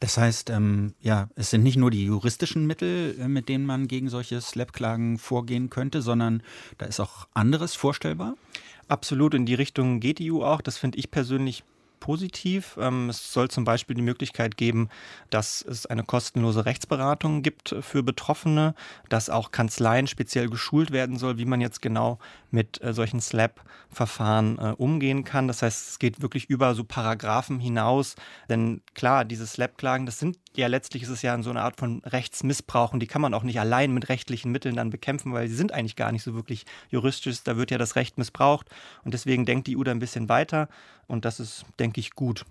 Das 0.00 0.16
heißt, 0.16 0.50
ähm, 0.50 0.94
ja, 1.00 1.28
es 1.34 1.50
sind 1.50 1.64
nicht 1.64 1.76
nur 1.76 1.90
die 1.90 2.04
juristischen 2.04 2.66
Mittel, 2.66 3.16
äh, 3.18 3.28
mit 3.28 3.48
denen 3.48 3.66
man 3.66 3.88
gegen 3.88 4.08
solche 4.08 4.40
Slap-Klagen 4.40 5.18
vorgehen 5.18 5.70
könnte, 5.70 6.02
sondern 6.02 6.42
da 6.78 6.86
ist 6.86 7.00
auch 7.00 7.26
anderes 7.34 7.74
vorstellbar? 7.74 8.36
Absolut, 8.86 9.34
in 9.34 9.44
die 9.44 9.54
Richtung 9.54 10.00
geht 10.00 10.18
die 10.20 10.32
EU 10.32 10.42
auch. 10.42 10.60
Das 10.60 10.78
finde 10.78 10.98
ich 10.98 11.10
persönlich 11.10 11.64
positiv. 12.00 12.78
Ähm, 12.80 13.10
es 13.10 13.32
soll 13.32 13.48
zum 13.48 13.64
Beispiel 13.64 13.96
die 13.96 14.02
Möglichkeit 14.02 14.56
geben, 14.56 14.88
dass 15.30 15.62
es 15.62 15.86
eine 15.86 16.04
kostenlose 16.04 16.64
Rechtsberatung 16.64 17.42
gibt 17.42 17.74
für 17.80 18.02
Betroffene, 18.02 18.74
dass 19.08 19.30
auch 19.30 19.50
Kanzleien 19.50 20.06
speziell 20.06 20.48
geschult 20.48 20.90
werden 20.90 21.18
soll, 21.18 21.38
wie 21.38 21.44
man 21.44 21.60
jetzt 21.60 21.82
genau 21.82 22.18
mit 22.50 22.82
äh, 22.82 22.92
solchen 22.92 23.20
SLAP-Verfahren 23.20 24.58
äh, 24.58 24.74
umgehen 24.76 25.24
kann. 25.24 25.48
Das 25.48 25.62
heißt, 25.62 25.90
es 25.90 25.98
geht 25.98 26.22
wirklich 26.22 26.48
über 26.48 26.74
so 26.74 26.84
Paragraphen 26.84 27.60
hinaus. 27.60 28.16
Denn 28.48 28.82
klar, 28.94 29.24
diese 29.24 29.46
SLAP-Klagen, 29.46 30.06
das 30.06 30.18
sind 30.18 30.38
ja 30.56 30.66
letztlich 30.66 31.02
ist 31.02 31.08
es 31.08 31.22
ja 31.22 31.40
so 31.42 31.50
eine 31.50 31.62
Art 31.62 31.76
von 31.76 32.00
Rechtsmissbrauch 32.04 32.92
und 32.92 33.00
die 33.00 33.06
kann 33.06 33.22
man 33.22 33.34
auch 33.34 33.42
nicht 33.42 33.60
allein 33.60 33.92
mit 33.92 34.08
rechtlichen 34.08 34.50
Mitteln 34.52 34.76
dann 34.76 34.90
bekämpfen, 34.90 35.32
weil 35.32 35.48
sie 35.48 35.56
sind 35.56 35.72
eigentlich 35.72 35.96
gar 35.96 36.12
nicht 36.12 36.22
so 36.22 36.34
wirklich 36.34 36.66
juristisch. 36.90 37.42
Da 37.44 37.56
wird 37.56 37.70
ja 37.70 37.78
das 37.78 37.96
Recht 37.96 38.18
missbraucht 38.18 38.68
und 39.04 39.14
deswegen 39.14 39.44
denkt 39.44 39.66
die 39.66 39.76
EU 39.76 39.82
da 39.82 39.90
ein 39.90 39.98
bisschen 39.98 40.28
weiter 40.28 40.68
und 41.06 41.24
das 41.24 41.40
ist, 41.40 41.64
denke 41.78 42.00
ich, 42.00 42.12
gut. 42.12 42.44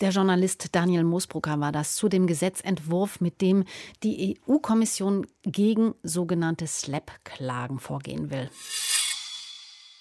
Der 0.00 0.10
Journalist 0.10 0.74
Daniel 0.74 1.04
Moosbrucker 1.04 1.60
war 1.60 1.70
das 1.70 1.94
zu 1.94 2.08
dem 2.08 2.26
Gesetzentwurf, 2.26 3.20
mit 3.20 3.40
dem 3.40 3.64
die 4.02 4.36
EU-Kommission 4.48 5.26
gegen 5.42 5.94
sogenannte 6.02 6.66
SLAP-Klagen 6.66 7.78
vorgehen 7.78 8.30
will. 8.30 8.50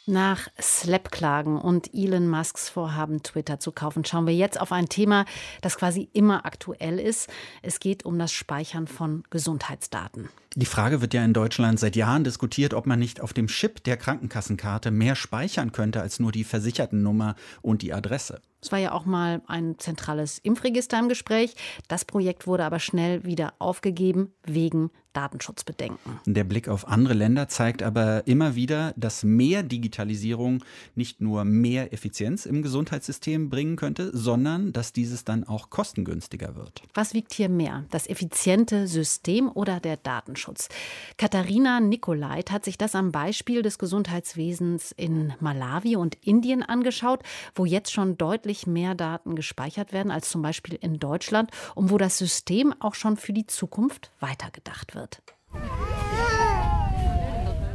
Nach 0.08 0.48
Slap-Klagen 0.60 1.60
und 1.60 1.94
Elon 1.94 2.28
Musks 2.28 2.70
Vorhaben, 2.70 3.22
Twitter 3.22 3.60
zu 3.60 3.72
kaufen, 3.72 4.04
schauen 4.04 4.26
wir 4.26 4.34
jetzt 4.34 4.60
auf 4.60 4.72
ein 4.72 4.90
Thema, 4.90 5.26
das 5.62 5.78
quasi 5.78 6.10
immer 6.12 6.44
aktuell 6.44 7.00
ist. 7.00 7.30
Es 7.62 7.80
geht 7.80 8.04
um 8.04 8.18
das 8.18 8.32
Speichern 8.32 8.88
von 8.88 9.24
Gesundheitsdaten. 9.30 10.30
Die 10.56 10.66
Frage 10.66 11.02
wird 11.02 11.14
ja 11.14 11.24
in 11.24 11.34
Deutschland 11.34 11.80
seit 11.80 11.96
Jahren 11.96 12.24
diskutiert, 12.24 12.74
ob 12.74 12.88
man 12.88 12.98
nicht 12.98 13.22
auf 13.22 13.32
dem 13.32 13.46
Chip 13.46 13.84
der 13.84 13.96
Krankenkassenkarte 13.96 14.90
mehr 14.90 15.16
speichern 15.16 15.72
könnte 15.72 16.02
als 16.02 16.20
nur 16.20 16.32
die 16.32 16.46
Versichertennummer 16.46 17.36
und 17.62 17.84
die 17.84 17.94
Adresse. 17.94 18.42
Es 18.60 18.72
war 18.72 18.80
ja 18.80 18.94
auch 18.94 19.06
mal 19.06 19.44
ein 19.48 19.78
zentrales 19.78 20.40
Impfregister 20.40 20.98
im 20.98 21.10
Gespräch. 21.10 21.56
Das 21.88 22.06
Projekt 22.06 22.48
wurde 22.48 22.66
aber 22.66 22.80
schnell 22.80 23.24
wieder 23.24 23.54
aufgegeben 23.60 24.34
wegen 24.46 24.90
Datenschutzbedenken. 25.14 26.20
Der 26.26 26.44
Blick 26.44 26.68
auf 26.68 26.88
andere 26.88 27.14
Länder 27.14 27.48
zeigt 27.48 27.84
aber 27.84 28.26
immer 28.28 28.56
wieder, 28.56 28.94
dass 28.96 29.24
mehr 29.24 29.64
Digitalisierung 29.64 30.64
nicht 30.96 31.22
nur 31.22 31.44
mehr 31.44 31.94
Effizienz 31.94 32.46
im 32.46 32.62
Gesundheitssystem 32.62 33.50
bringen 33.50 33.76
könnte, 33.76 34.16
sondern 34.16 34.72
dass 34.72 34.94
dieses 34.94 35.26
dann 35.26 35.44
auch 35.44 35.70
kostengünstiger 35.70 36.56
wird. 36.56 36.84
Was 36.94 37.14
wiegt 37.14 37.34
hier 37.34 37.50
mehr, 37.50 37.86
das 37.90 38.08
effiziente 38.08 38.88
System 38.88 39.50
oder 39.54 39.80
der 39.80 39.98
Datenschutz? 39.98 40.70
Katharina 41.18 41.80
Nikolait 41.80 42.52
hat 42.52 42.66
sich 42.66 42.78
das 42.78 42.96
am 42.96 43.12
Beispiel 43.12 43.62
des 43.62 43.78
Gesundheitswesens 43.78 44.92
in 44.92 45.34
Malawi 45.40 45.96
und 45.96 46.16
Indien 46.22 46.64
angeschaut, 46.64 47.22
wo 47.56 47.66
jetzt 47.66 47.92
schon 47.92 48.18
deutlich 48.18 48.68
mehr 48.68 48.96
Daten 48.96 49.36
gespeichert 49.36 49.94
werden 49.94 50.12
als 50.12 50.30
zum 50.30 50.42
Beispiel 50.42 50.78
in 50.80 51.00
Deutschland 51.00 51.52
und 51.76 51.90
wo 51.92 51.98
das 51.98 52.18
System 52.18 52.74
auch 52.80 52.96
schon 52.96 53.18
für 53.18 53.34
die 53.34 53.48
Zukunft 53.48 54.12
weitergedacht 54.20 54.96
wird 54.96 55.01
wird. 55.02 55.22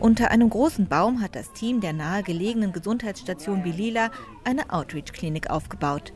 Unter 0.01 0.31
einem 0.31 0.51
großen 0.51 0.87
Baum 0.87 1.21
hat 1.21 1.35
das 1.35 1.53
Team 1.53 1.81
der 1.81 1.93
nahegelegenen 1.93 2.73
Gesundheitsstation 2.73 3.63
Bilila 3.63 4.11
eine 4.45 4.71
Outreach-Klinik 4.71 5.51
aufgebaut. 5.51 6.13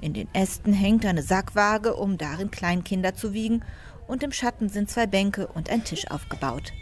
In 0.00 0.14
den 0.14 0.28
Ästen 0.34 0.72
hängt 0.72 1.06
eine 1.06 1.22
Sackwaage, 1.22 1.94
um 1.94 2.18
darin 2.18 2.50
Kleinkinder 2.50 3.14
zu 3.14 3.32
wiegen, 3.32 3.62
und 4.08 4.24
im 4.24 4.32
Schatten 4.32 4.68
sind 4.68 4.90
zwei 4.90 5.06
Bänke 5.06 5.46
und 5.46 5.70
ein 5.70 5.84
Tisch 5.84 6.10
aufgebaut. 6.10 6.72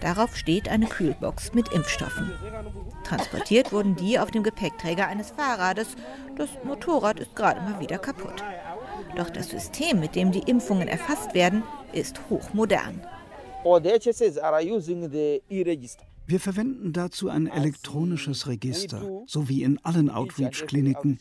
Darauf 0.00 0.36
steht 0.36 0.68
eine 0.68 0.86
Kühlbox 0.86 1.54
mit 1.54 1.68
Impfstoffen. 1.72 2.32
Transportiert 3.04 3.72
wurden 3.72 3.94
die 3.94 4.18
auf 4.18 4.32
dem 4.32 4.42
Gepäckträger 4.42 5.06
eines 5.06 5.30
Fahrrades. 5.30 5.94
Das 6.36 6.48
Motorrad 6.64 7.20
ist 7.20 7.36
gerade 7.36 7.60
mal 7.60 7.78
wieder 7.78 7.98
kaputt. 7.98 8.42
Doch 9.16 9.30
das 9.30 9.50
System, 9.50 10.00
mit 10.00 10.14
dem 10.14 10.32
die 10.32 10.42
Impfungen 10.50 10.88
erfasst 10.88 11.34
werden, 11.34 11.62
ist 11.92 12.20
hochmodern. 12.30 13.00
Wir 16.26 16.40
verwenden 16.40 16.92
dazu 16.92 17.28
ein 17.28 17.46
elektronisches 17.46 18.46
Register, 18.46 19.22
so 19.26 19.48
wie 19.48 19.62
in 19.62 19.78
allen 19.84 20.08
Outreach-Kliniken. 20.08 21.18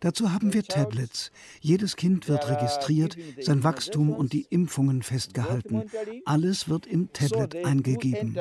Dazu 0.00 0.32
haben 0.32 0.54
wir 0.54 0.62
Tablets. 0.64 1.32
Jedes 1.60 1.96
Kind 1.96 2.28
wird 2.28 2.48
registriert, 2.48 3.16
sein 3.40 3.64
Wachstum 3.64 4.10
und 4.10 4.32
die 4.32 4.46
Impfungen 4.50 5.02
festgehalten. 5.02 5.84
Alles 6.24 6.68
wird 6.68 6.86
im 6.86 7.12
Tablet 7.12 7.64
eingegeben. 7.64 8.38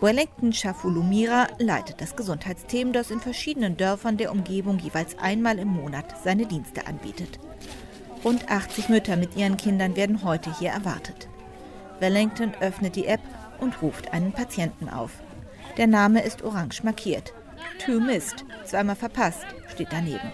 Wellington 0.00 0.52
Shafulumira 0.52 1.48
leitet 1.58 2.00
das 2.00 2.14
Gesundheitsteam, 2.14 2.92
das 2.92 3.10
in 3.10 3.18
verschiedenen 3.18 3.76
Dörfern 3.76 4.16
der 4.16 4.30
Umgebung 4.30 4.78
jeweils 4.78 5.18
einmal 5.18 5.58
im 5.58 5.66
Monat 5.68 6.14
seine 6.22 6.46
Dienste 6.46 6.86
anbietet. 6.86 7.40
Rund 8.24 8.48
80 8.48 8.90
Mütter 8.90 9.16
mit 9.16 9.34
ihren 9.36 9.56
Kindern 9.56 9.96
werden 9.96 10.22
heute 10.22 10.56
hier 10.56 10.70
erwartet. 10.70 11.28
Wellington 11.98 12.54
öffnet 12.60 12.94
die 12.94 13.06
App 13.06 13.20
und 13.58 13.82
ruft 13.82 14.12
einen 14.12 14.30
Patienten 14.30 14.88
auf. 14.88 15.10
Der 15.76 15.88
Name 15.88 16.22
ist 16.22 16.42
orange 16.42 16.84
markiert. 16.84 17.32
To 17.84 17.98
missed, 17.98 18.44
zweimal 18.64 18.94
verpasst, 18.94 19.46
steht 19.66 19.88
daneben. 19.90 20.30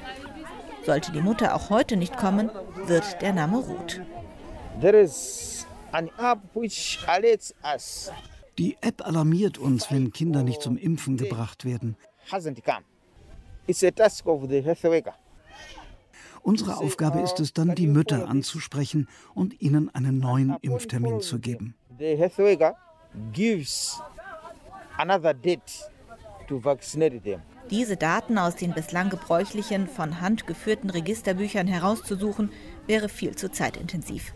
Sollte 0.85 1.11
die 1.11 1.22
Mutter 1.22 1.55
auch 1.55 1.70
heute 1.70 1.96
nicht 1.96 2.18
kommen, 2.18 2.50
wird 2.85 3.22
der 3.22 3.33
Name 3.33 3.57
rot. 3.57 4.03
There 4.83 5.00
is 5.00 5.66
an 5.92 6.11
app 6.18 6.40
which 6.53 6.98
alerts 7.07 7.55
us. 7.64 8.12
Die 8.58 8.76
App 8.80 9.04
alarmiert 9.06 9.58
uns, 9.58 9.90
wenn 9.90 10.12
Kinder 10.12 10.42
nicht 10.42 10.62
zum 10.62 10.76
Impfen 10.76 11.16
gebracht 11.16 11.64
werden. 11.64 11.96
Unsere 16.42 16.76
Aufgabe 16.76 17.20
ist 17.20 17.40
es 17.40 17.52
dann, 17.52 17.74
die 17.74 17.86
Mütter 17.86 18.28
anzusprechen 18.28 19.08
und 19.34 19.60
ihnen 19.60 19.92
einen 19.94 20.18
neuen 20.18 20.56
Impftermin 20.60 21.20
zu 21.20 21.38
geben. 21.40 21.74
Diese 27.70 27.96
Daten 27.96 28.38
aus 28.38 28.56
den 28.56 28.74
bislang 28.74 29.08
gebräuchlichen, 29.08 29.88
von 29.88 30.20
Hand 30.20 30.46
geführten 30.46 30.90
Registerbüchern 30.90 31.66
herauszusuchen, 31.66 32.52
wäre 32.86 33.08
viel 33.08 33.34
zu 33.34 33.50
zeitintensiv. 33.50 34.34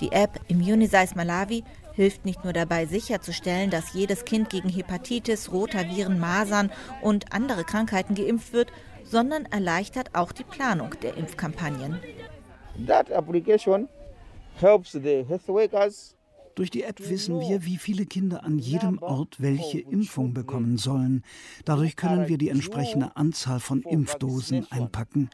Die 0.00 0.10
App 0.10 0.40
Immunisize 0.48 1.14
Malawi 1.14 1.62
hilft 1.94 2.24
nicht 2.24 2.44
nur 2.44 2.52
dabei 2.52 2.86
sicherzustellen, 2.86 3.70
dass 3.70 3.94
jedes 3.94 4.24
Kind 4.24 4.50
gegen 4.50 4.68
Hepatitis, 4.68 5.52
Rotaviren, 5.52 6.18
Masern 6.18 6.70
und 7.02 7.32
andere 7.32 7.64
Krankheiten 7.64 8.14
geimpft 8.14 8.52
wird, 8.52 8.72
sondern 9.04 9.46
erleichtert 9.46 10.14
auch 10.14 10.32
die 10.32 10.44
Planung 10.44 10.90
der 11.02 11.16
Impfkampagnen. 11.16 12.00
That 12.86 13.10
application 13.12 13.88
helps 14.60 14.92
the 14.92 15.24
health 15.28 15.48
workers 15.48 16.14
durch 16.54 16.70
die 16.70 16.84
App 16.84 17.00
wissen 17.08 17.40
wir, 17.40 17.64
wie 17.64 17.78
viele 17.78 18.06
Kinder 18.06 18.44
an 18.44 18.58
jedem 18.58 18.98
Ort 18.98 19.40
welche 19.40 19.80
Impfung 19.80 20.34
bekommen 20.34 20.78
sollen. 20.78 21.24
Dadurch 21.64 21.96
können 21.96 22.28
wir 22.28 22.38
die 22.38 22.48
entsprechende 22.48 23.16
Anzahl 23.16 23.58
von 23.58 23.82
Impfdosen 23.82 24.66
einpacken. 24.70 25.30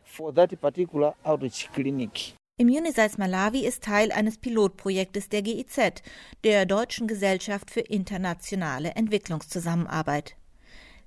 Immunisize 2.61 3.17
Malawi 3.17 3.65
ist 3.65 3.85
Teil 3.85 4.13
eines 4.13 4.37
Pilotprojektes 4.37 5.31
der 5.31 5.41
GIZ, 5.41 6.03
der 6.45 6.67
Deutschen 6.67 7.09
Gesellschaft 7.09 7.71
für 7.71 7.81
internationale 7.81 8.91
Entwicklungszusammenarbeit. 8.97 10.37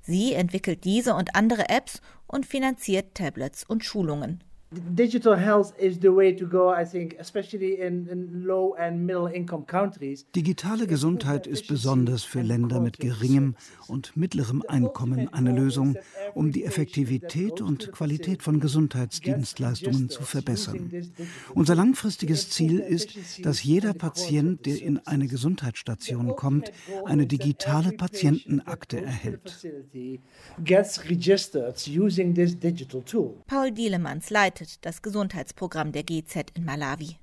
Sie 0.01 0.33
entwickelt 0.33 0.83
diese 0.83 1.13
und 1.13 1.35
andere 1.35 1.69
Apps 1.69 2.01
und 2.25 2.47
finanziert 2.47 3.13
Tablets 3.13 3.63
und 3.63 3.85
Schulungen. 3.85 4.43
Digital 4.73 5.37
health 5.37 5.73
is 5.77 5.99
the 6.01 6.09
way 6.09 6.35
to 6.35 6.47
go, 6.47 6.73
I 6.73 6.85
think, 6.85 7.15
especially 7.19 7.79
in, 7.79 8.07
in 8.07 8.43
low 8.45 8.75
and 8.79 9.05
middle 9.05 9.27
income 9.27 9.65
countries. 9.65 10.25
Digitale 10.35 10.87
Gesundheit 10.87 11.45
ist 11.47 11.67
besonders 11.67 12.23
für 12.23 12.41
Länder 12.41 12.79
mit 12.79 12.99
geringem 12.99 13.55
und 13.87 14.15
mittlerem 14.15 14.63
Einkommen 14.67 15.31
eine 15.33 15.51
Lösung, 15.51 15.95
um 16.33 16.51
die 16.51 16.63
Effektivität 16.63 17.61
und 17.61 17.91
Qualität 17.91 18.41
von 18.41 18.59
Gesundheitsdienstleistungen 18.59 20.09
zu 20.09 20.23
verbessern. 20.23 20.91
Unser 21.53 21.75
langfristiges 21.75 22.49
Ziel 22.49 22.79
ist, 22.79 23.45
dass 23.45 23.63
jeder 23.63 23.93
Patient, 23.93 24.65
der 24.65 24.81
in 24.81 24.99
eine 25.05 25.27
Gesundheitsstation 25.27 26.35
kommt, 26.35 26.71
eine 27.05 27.27
digitale 27.27 27.91
Patientenakte 27.91 29.01
erhält. 29.01 29.67
Paul 33.47 33.71
Dielemanns 33.71 34.29
leitet 34.29 34.62
leitet 34.63 34.85
das 34.85 35.01
Gesundheitsprogramm 35.01 35.91
der 35.91 36.03
GZ 36.03 36.51
in 36.53 36.63
Malawi. 36.63 37.17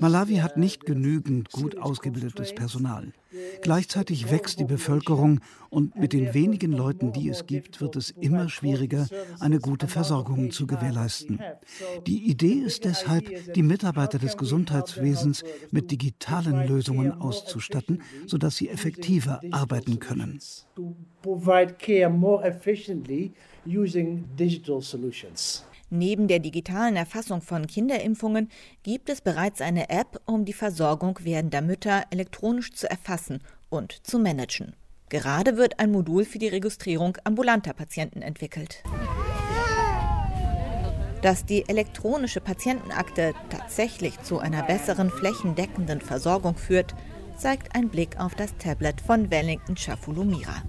Malawi 0.00 0.36
hat 0.36 0.56
nicht 0.56 0.84
genügend 0.84 1.50
gut 1.52 1.78
ausgebildetes 1.78 2.54
Personal. 2.54 3.12
Gleichzeitig 3.62 4.30
wächst 4.30 4.58
die 4.58 4.64
Bevölkerung 4.64 5.40
und 5.68 5.96
mit 5.96 6.12
den 6.12 6.34
wenigen 6.34 6.72
Leuten, 6.72 7.12
die 7.12 7.28
es 7.28 7.46
gibt, 7.46 7.80
wird 7.80 7.94
es 7.96 8.10
immer 8.10 8.48
schwieriger, 8.48 9.06
eine 9.38 9.60
gute 9.60 9.86
Versorgung 9.86 10.50
zu 10.50 10.66
gewährleisten. 10.66 11.40
Die 12.06 12.28
Idee 12.28 12.54
ist 12.54 12.84
deshalb, 12.84 13.52
die 13.54 13.62
Mitarbeiter 13.62 14.18
des 14.18 14.36
Gesundheitswesens 14.36 15.44
mit 15.70 15.90
digitalen 15.90 16.66
Lösungen 16.66 17.12
auszustatten, 17.12 18.02
sodass 18.26 18.56
sie 18.56 18.68
effektiver 18.68 19.40
arbeiten 19.52 20.00
können. 20.00 20.40
Neben 25.90 26.28
der 26.28 26.38
digitalen 26.38 26.94
Erfassung 26.94 27.42
von 27.42 27.66
Kinderimpfungen 27.66 28.48
gibt 28.84 29.10
es 29.10 29.20
bereits 29.20 29.60
eine 29.60 29.90
App, 29.90 30.20
um 30.24 30.44
die 30.44 30.52
Versorgung 30.52 31.18
werdender 31.24 31.62
Mütter 31.62 32.04
elektronisch 32.10 32.72
zu 32.72 32.88
erfassen 32.88 33.40
und 33.70 34.06
zu 34.06 34.20
managen. 34.20 34.76
Gerade 35.08 35.56
wird 35.56 35.80
ein 35.80 35.90
Modul 35.90 36.24
für 36.24 36.38
die 36.38 36.46
Registrierung 36.46 37.18
ambulanter 37.24 37.72
Patienten 37.72 38.22
entwickelt. 38.22 38.84
Dass 41.22 41.44
die 41.44 41.68
elektronische 41.68 42.40
Patientenakte 42.40 43.34
tatsächlich 43.50 44.18
zu 44.22 44.38
einer 44.38 44.62
besseren 44.62 45.10
flächendeckenden 45.10 46.00
Versorgung 46.00 46.56
führt, 46.56 46.94
zeigt 47.36 47.74
ein 47.74 47.88
Blick 47.88 48.18
auf 48.20 48.36
das 48.36 48.56
Tablet 48.58 49.00
von 49.00 49.30
Wellington 49.30 49.76
Chafulumira. 49.76 50.62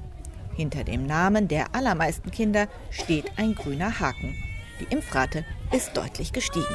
Hinter 0.56 0.84
dem 0.84 1.06
Namen 1.06 1.48
der 1.48 1.76
allermeisten 1.76 2.32
Kinder 2.32 2.68
steht 2.90 3.32
ein 3.38 3.54
grüner 3.54 4.00
Haken. 4.00 4.36
Die 4.82 4.96
Impfrate 4.96 5.46
ist 5.72 5.96
deutlich 5.96 6.34
gestiegen. 6.34 6.66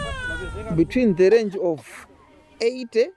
Between 0.76 1.16
the 1.16 1.26
range 1.26 1.58
of 1.58 2.06
80 2.62 3.08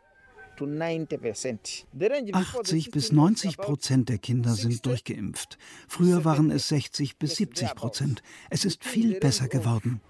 80 2.33 2.91
bis 2.91 3.11
90 3.13 3.57
Prozent 3.57 4.09
der 4.09 4.17
Kinder 4.17 4.49
sind 4.55 4.85
durchgeimpft. 4.85 5.57
Früher 5.87 6.25
waren 6.25 6.49
es 6.51 6.67
60 6.69 7.17
bis 7.17 7.35
70 7.35 7.75
Prozent. 7.75 8.23
Es 8.49 8.65
ist 8.65 8.83
viel 8.83 9.19
besser 9.19 9.47
geworden. 9.47 10.01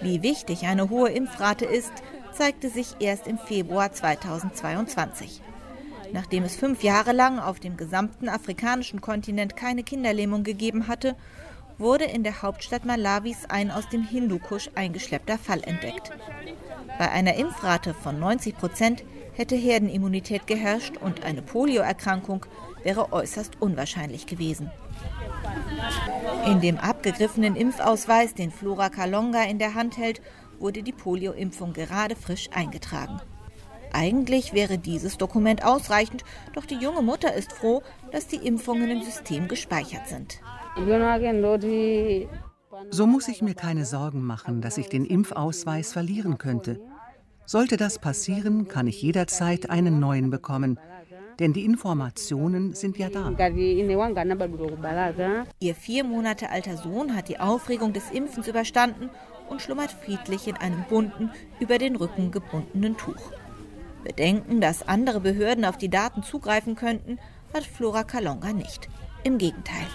Wie 0.00 0.22
wichtig 0.22 0.66
eine 0.66 0.90
hohe 0.90 1.10
Impfrate 1.10 1.64
ist, 1.66 1.92
zeigte 2.32 2.70
sich 2.70 2.96
erst 2.98 3.28
im 3.28 3.38
Februar 3.38 3.92
2022. 3.92 5.42
Nachdem 6.12 6.44
es 6.44 6.56
fünf 6.56 6.82
Jahre 6.82 7.12
lang 7.12 7.38
auf 7.38 7.60
dem 7.60 7.76
gesamten 7.76 8.28
afrikanischen 8.28 9.00
Kontinent 9.00 9.54
keine 9.56 9.82
Kinderlähmung 9.84 10.44
gegeben 10.44 10.88
hatte, 10.88 11.14
wurde 11.78 12.04
in 12.04 12.22
der 12.22 12.42
Hauptstadt 12.42 12.84
Malawis 12.84 13.46
ein 13.48 13.70
aus 13.70 13.88
dem 13.88 14.02
Hindukusch 14.02 14.70
eingeschleppter 14.74 15.38
Fall 15.38 15.62
entdeckt. 15.62 16.10
Bei 16.98 17.10
einer 17.10 17.34
Impfrate 17.34 17.94
von 17.94 18.18
90 18.18 18.56
Prozent 18.56 19.04
hätte 19.32 19.56
Herdenimmunität 19.56 20.46
geherrscht 20.46 20.96
und 20.96 21.24
eine 21.24 21.42
Polioerkrankung 21.42 22.46
wäre 22.82 23.12
äußerst 23.12 23.60
unwahrscheinlich 23.60 24.26
gewesen. 24.26 24.70
In 26.46 26.60
dem 26.60 26.78
abgegriffenen 26.78 27.56
Impfausweis, 27.56 28.34
den 28.34 28.50
Flora 28.50 28.90
Kalonga 28.90 29.42
in 29.44 29.58
der 29.58 29.74
Hand 29.74 29.96
hält, 29.96 30.20
wurde 30.58 30.82
die 30.82 30.92
Polioimpfung 30.92 31.72
gerade 31.72 32.14
frisch 32.14 32.48
eingetragen. 32.54 33.20
Eigentlich 33.92 34.52
wäre 34.52 34.78
dieses 34.78 35.18
Dokument 35.18 35.64
ausreichend, 35.64 36.24
doch 36.52 36.66
die 36.66 36.76
junge 36.76 37.02
Mutter 37.02 37.32
ist 37.32 37.52
froh, 37.52 37.82
dass 38.12 38.26
die 38.26 38.44
Impfungen 38.44 38.90
im 38.90 39.02
System 39.02 39.48
gespeichert 39.48 40.08
sind. 40.08 40.40
So 42.90 43.06
muss 43.06 43.28
ich 43.28 43.42
mir 43.42 43.54
keine 43.54 43.84
Sorgen 43.84 44.24
machen, 44.24 44.60
dass 44.60 44.76
ich 44.78 44.88
den 44.88 45.04
Impfausweis 45.04 45.92
verlieren 45.92 46.38
könnte. 46.38 46.80
Sollte 47.46 47.76
das 47.76 47.98
passieren, 47.98 48.68
kann 48.68 48.86
ich 48.86 49.00
jederzeit 49.00 49.70
einen 49.70 50.00
neuen 50.00 50.30
bekommen. 50.30 50.78
Denn 51.38 51.52
die 51.52 51.64
Informationen 51.64 52.74
sind 52.74 52.98
ja 52.98 53.08
da. 53.08 53.30
Ihr 55.60 55.74
vier 55.74 56.04
Monate 56.04 56.50
alter 56.50 56.76
Sohn 56.76 57.14
hat 57.14 57.28
die 57.28 57.40
Aufregung 57.40 57.92
des 57.92 58.10
Impfens 58.10 58.48
überstanden 58.48 59.10
und 59.48 59.60
schlummert 59.60 59.90
friedlich 59.90 60.48
in 60.48 60.56
einem 60.56 60.84
bunten, 60.88 61.30
über 61.60 61.78
den 61.78 61.96
Rücken 61.96 62.30
gebundenen 62.30 62.96
Tuch. 62.96 63.32
Bedenken, 64.04 64.60
dass 64.60 64.86
andere 64.86 65.20
Behörden 65.20 65.64
auf 65.64 65.78
die 65.78 65.88
Daten 65.88 66.22
zugreifen 66.22 66.74
könnten, 66.76 67.18
hat 67.52 67.64
Flora 67.64 68.04
Kalonga 68.04 68.52
nicht. 68.52 68.88
Im 69.22 69.38
Gegenteil. 69.38 69.86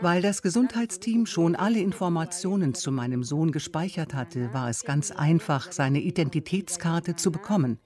Weil 0.00 0.22
das 0.22 0.42
Gesundheitsteam 0.42 1.26
schon 1.26 1.56
alle 1.56 1.78
Informationen 1.80 2.74
zu 2.74 2.92
meinem 2.92 3.24
Sohn 3.24 3.52
gespeichert 3.52 4.14
hatte, 4.14 4.52
war 4.52 4.68
es 4.68 4.84
ganz 4.84 5.10
einfach, 5.10 5.72
seine 5.72 6.00
Identitätskarte 6.00 7.16
zu 7.16 7.32
bekommen. 7.32 7.78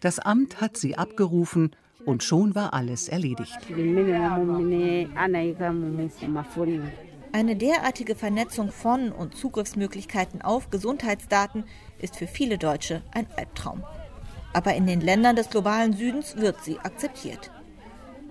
Das 0.00 0.18
Amt 0.18 0.60
hat 0.60 0.76
sie 0.76 0.96
abgerufen 0.96 1.76
und 2.06 2.22
schon 2.22 2.54
war 2.54 2.72
alles 2.72 3.08
erledigt. 3.08 3.58
Eine 7.32 7.54
derartige 7.56 8.16
Vernetzung 8.16 8.72
von 8.72 9.12
und 9.12 9.36
Zugriffsmöglichkeiten 9.36 10.42
auf 10.42 10.70
Gesundheitsdaten 10.70 11.64
ist 11.98 12.16
für 12.16 12.26
viele 12.26 12.58
Deutsche 12.58 13.02
ein 13.12 13.26
Albtraum. 13.36 13.84
Aber 14.52 14.74
in 14.74 14.86
den 14.86 15.00
Ländern 15.00 15.36
des 15.36 15.48
globalen 15.48 15.92
Südens 15.92 16.36
wird 16.36 16.64
sie 16.64 16.78
akzeptiert. 16.78 17.52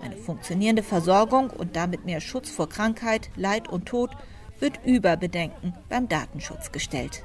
Eine 0.02 0.18
funktionierende 0.18 0.84
Versorgung 0.84 1.50
und 1.50 1.76
damit 1.76 2.06
mehr 2.06 2.22
Schutz 2.22 2.50
vor 2.50 2.70
Krankheit, 2.70 3.30
Leid 3.36 3.68
und 3.68 3.86
Tod 3.86 4.12
wird 4.60 4.80
über 4.86 5.18
Bedenken 5.18 5.74
beim 5.90 6.08
Datenschutz 6.08 6.72
gestellt. 6.72 7.24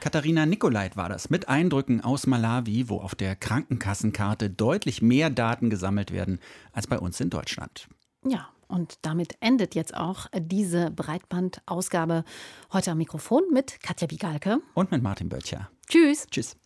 Katharina 0.00 0.46
Nikolait 0.46 0.96
war 0.96 1.08
das 1.08 1.30
mit 1.30 1.48
Eindrücken 1.48 2.00
aus 2.00 2.26
Malawi, 2.26 2.88
wo 2.88 2.98
auf 2.98 3.14
der 3.14 3.36
Krankenkassenkarte 3.36 4.50
deutlich 4.50 5.00
mehr 5.00 5.30
Daten 5.30 5.70
gesammelt 5.70 6.12
werden 6.12 6.40
als 6.72 6.88
bei 6.88 6.98
uns 6.98 7.20
in 7.20 7.30
Deutschland. 7.30 7.88
Ja, 8.26 8.48
Und 8.72 8.98
damit 9.02 9.36
endet 9.40 9.74
jetzt 9.74 9.94
auch 9.94 10.26
diese 10.34 10.90
Breitbandausgabe 10.90 12.24
heute 12.72 12.92
am 12.92 12.98
Mikrofon 12.98 13.42
mit 13.52 13.80
Katja 13.82 14.06
Bigalke 14.06 14.60
und 14.72 14.90
mit 14.90 15.02
Martin 15.02 15.28
Böttcher. 15.28 15.68
Tschüss. 15.86 16.26
Tschüss. 16.30 16.56